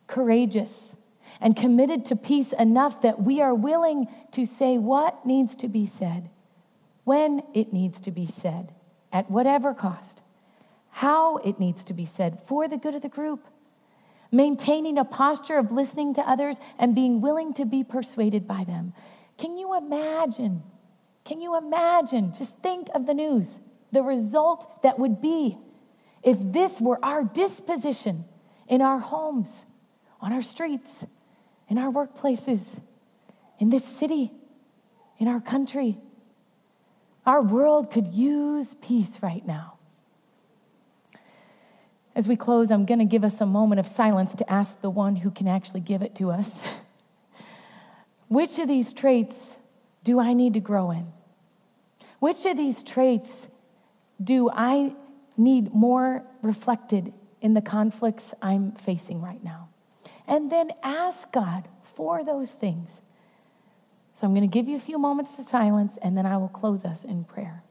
courageous, 0.07 0.95
and 1.41 1.55
committed 1.55 2.05
to 2.05 2.15
peace 2.15 2.53
enough 2.53 3.01
that 3.01 3.21
we 3.21 3.41
are 3.41 3.55
willing 3.55 4.07
to 4.31 4.45
say 4.45 4.77
what 4.77 5.25
needs 5.25 5.55
to 5.55 5.67
be 5.67 5.87
said, 5.87 6.29
when 7.03 7.41
it 7.53 7.73
needs 7.73 7.99
to 7.99 8.11
be 8.11 8.27
said, 8.27 8.71
at 9.11 9.29
whatever 9.29 9.73
cost, 9.73 10.21
how 10.91 11.37
it 11.37 11.59
needs 11.59 11.83
to 11.83 11.93
be 11.93 12.05
said 12.05 12.39
for 12.45 12.67
the 12.67 12.77
good 12.77 12.95
of 12.95 13.01
the 13.01 13.09
group 13.09 13.47
maintaining 14.31 14.97
a 14.97 15.05
posture 15.05 15.59
of 15.59 15.71
listening 15.71 16.15
to 16.15 16.21
others 16.27 16.59
and 16.79 16.95
being 16.95 17.21
willing 17.21 17.53
to 17.53 17.65
be 17.65 17.83
persuaded 17.83 18.47
by 18.47 18.63
them. 18.63 18.91
Can 19.37 19.57
you 19.57 19.77
imagine? 19.77 20.63
Can 21.25 21.41
you 21.41 21.57
imagine? 21.57 22.33
Just 22.33 22.57
think 22.57 22.89
of 22.93 23.05
the 23.05 23.13
news, 23.13 23.59
the 23.91 24.03
result 24.03 24.83
that 24.83 24.99
would 24.99 25.21
be 25.21 25.57
if 26.21 26.37
this 26.39 26.79
were 26.79 27.03
our 27.03 27.23
disposition 27.23 28.25
in 28.67 28.81
our 28.81 28.99
homes, 28.99 29.65
on 30.21 30.31
our 30.33 30.41
streets, 30.41 31.05
in 31.69 31.77
our 31.77 31.91
workplaces, 31.91 32.61
in 33.59 33.69
this 33.69 33.85
city, 33.85 34.31
in 35.19 35.27
our 35.27 35.41
country. 35.41 35.97
Our 37.25 37.41
world 37.41 37.91
could 37.91 38.13
use 38.13 38.73
peace 38.75 39.19
right 39.21 39.45
now. 39.45 39.77
As 42.15 42.27
we 42.27 42.35
close, 42.35 42.69
I'm 42.69 42.85
going 42.85 42.99
to 42.99 43.05
give 43.05 43.23
us 43.23 43.41
a 43.41 43.45
moment 43.45 43.79
of 43.79 43.87
silence 43.87 44.35
to 44.35 44.51
ask 44.51 44.79
the 44.81 44.89
one 44.89 45.15
who 45.15 45.31
can 45.31 45.47
actually 45.47 45.79
give 45.79 46.01
it 46.01 46.15
to 46.15 46.31
us. 46.31 46.51
Which 48.27 48.59
of 48.59 48.67
these 48.67 48.93
traits 48.93 49.57
do 50.03 50.19
I 50.19 50.33
need 50.33 50.53
to 50.53 50.59
grow 50.59 50.91
in? 50.91 51.07
Which 52.19 52.45
of 52.45 52.57
these 52.57 52.83
traits 52.83 53.47
do 54.23 54.49
I 54.51 54.95
need 55.35 55.73
more 55.73 56.23
reflected 56.41 57.13
in 57.41 57.53
the 57.53 57.61
conflicts 57.61 58.33
I'm 58.41 58.71
facing 58.73 59.21
right 59.21 59.43
now? 59.43 59.69
And 60.27 60.51
then 60.51 60.71
ask 60.81 61.31
God 61.31 61.67
for 61.81 62.23
those 62.23 62.51
things. 62.51 63.01
So 64.13 64.27
I'm 64.27 64.33
going 64.33 64.47
to 64.49 64.53
give 64.53 64.67
you 64.67 64.75
a 64.75 64.79
few 64.79 64.97
moments 64.97 65.37
of 65.39 65.45
silence 65.45 65.97
and 66.01 66.17
then 66.17 66.25
I 66.25 66.37
will 66.37 66.47
close 66.47 66.85
us 66.85 67.03
in 67.03 67.23
prayer. 67.23 67.63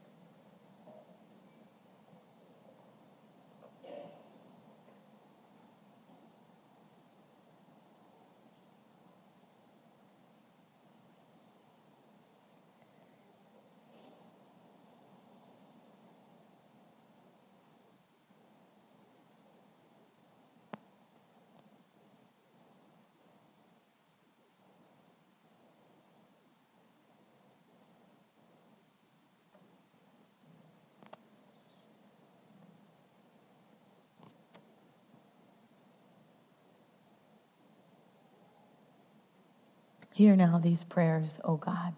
Hear 40.13 40.35
now 40.35 40.59
these 40.59 40.83
prayers, 40.83 41.39
O 41.43 41.57
God. 41.57 41.93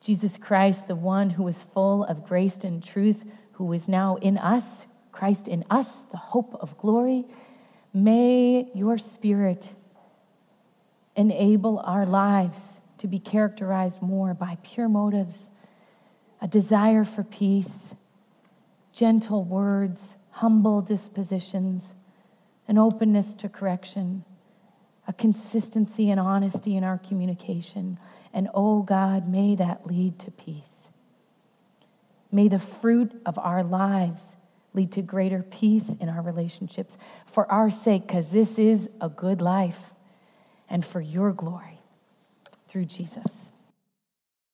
Jesus 0.00 0.36
Christ, 0.36 0.86
the 0.86 0.94
one 0.94 1.30
who 1.30 1.46
is 1.48 1.60
full 1.60 2.04
of 2.04 2.24
grace 2.24 2.58
and 2.58 2.82
truth, 2.82 3.24
who 3.52 3.72
is 3.72 3.88
now 3.88 4.14
in 4.16 4.38
us, 4.38 4.86
Christ 5.10 5.48
in 5.48 5.64
us, 5.70 6.02
the 6.12 6.18
hope 6.18 6.56
of 6.60 6.78
glory, 6.78 7.24
may 7.92 8.68
your 8.74 8.96
spirit 8.96 9.72
enable 11.16 11.80
our 11.80 12.06
lives 12.06 12.80
to 12.98 13.08
be 13.08 13.18
characterized 13.18 14.00
more 14.00 14.34
by 14.34 14.58
pure 14.62 14.88
motives, 14.88 15.48
a 16.40 16.46
desire 16.46 17.04
for 17.04 17.24
peace, 17.24 17.96
gentle 18.92 19.42
words, 19.42 20.16
humble 20.30 20.80
dispositions, 20.80 21.96
an 22.68 22.78
openness 22.78 23.34
to 23.34 23.48
correction 23.48 24.24
a 25.06 25.12
consistency 25.12 26.10
and 26.10 26.20
honesty 26.20 26.76
in 26.76 26.84
our 26.84 26.98
communication. 26.98 27.98
And 28.32 28.48
oh 28.54 28.82
God, 28.82 29.28
may 29.28 29.54
that 29.56 29.86
lead 29.86 30.18
to 30.20 30.30
peace. 30.30 30.90
May 32.30 32.48
the 32.48 32.58
fruit 32.58 33.20
of 33.26 33.38
our 33.38 33.62
lives 33.62 34.36
lead 34.74 34.92
to 34.92 35.02
greater 35.02 35.42
peace 35.42 35.90
in 36.00 36.08
our 36.08 36.22
relationships 36.22 36.96
for 37.26 37.50
our 37.52 37.70
sake, 37.70 38.06
because 38.06 38.30
this 38.30 38.58
is 38.58 38.88
a 39.02 39.08
good 39.10 39.42
life 39.42 39.92
and 40.70 40.82
for 40.84 41.00
your 41.00 41.32
glory 41.32 41.80
through 42.68 42.86
Jesus. 42.86 43.51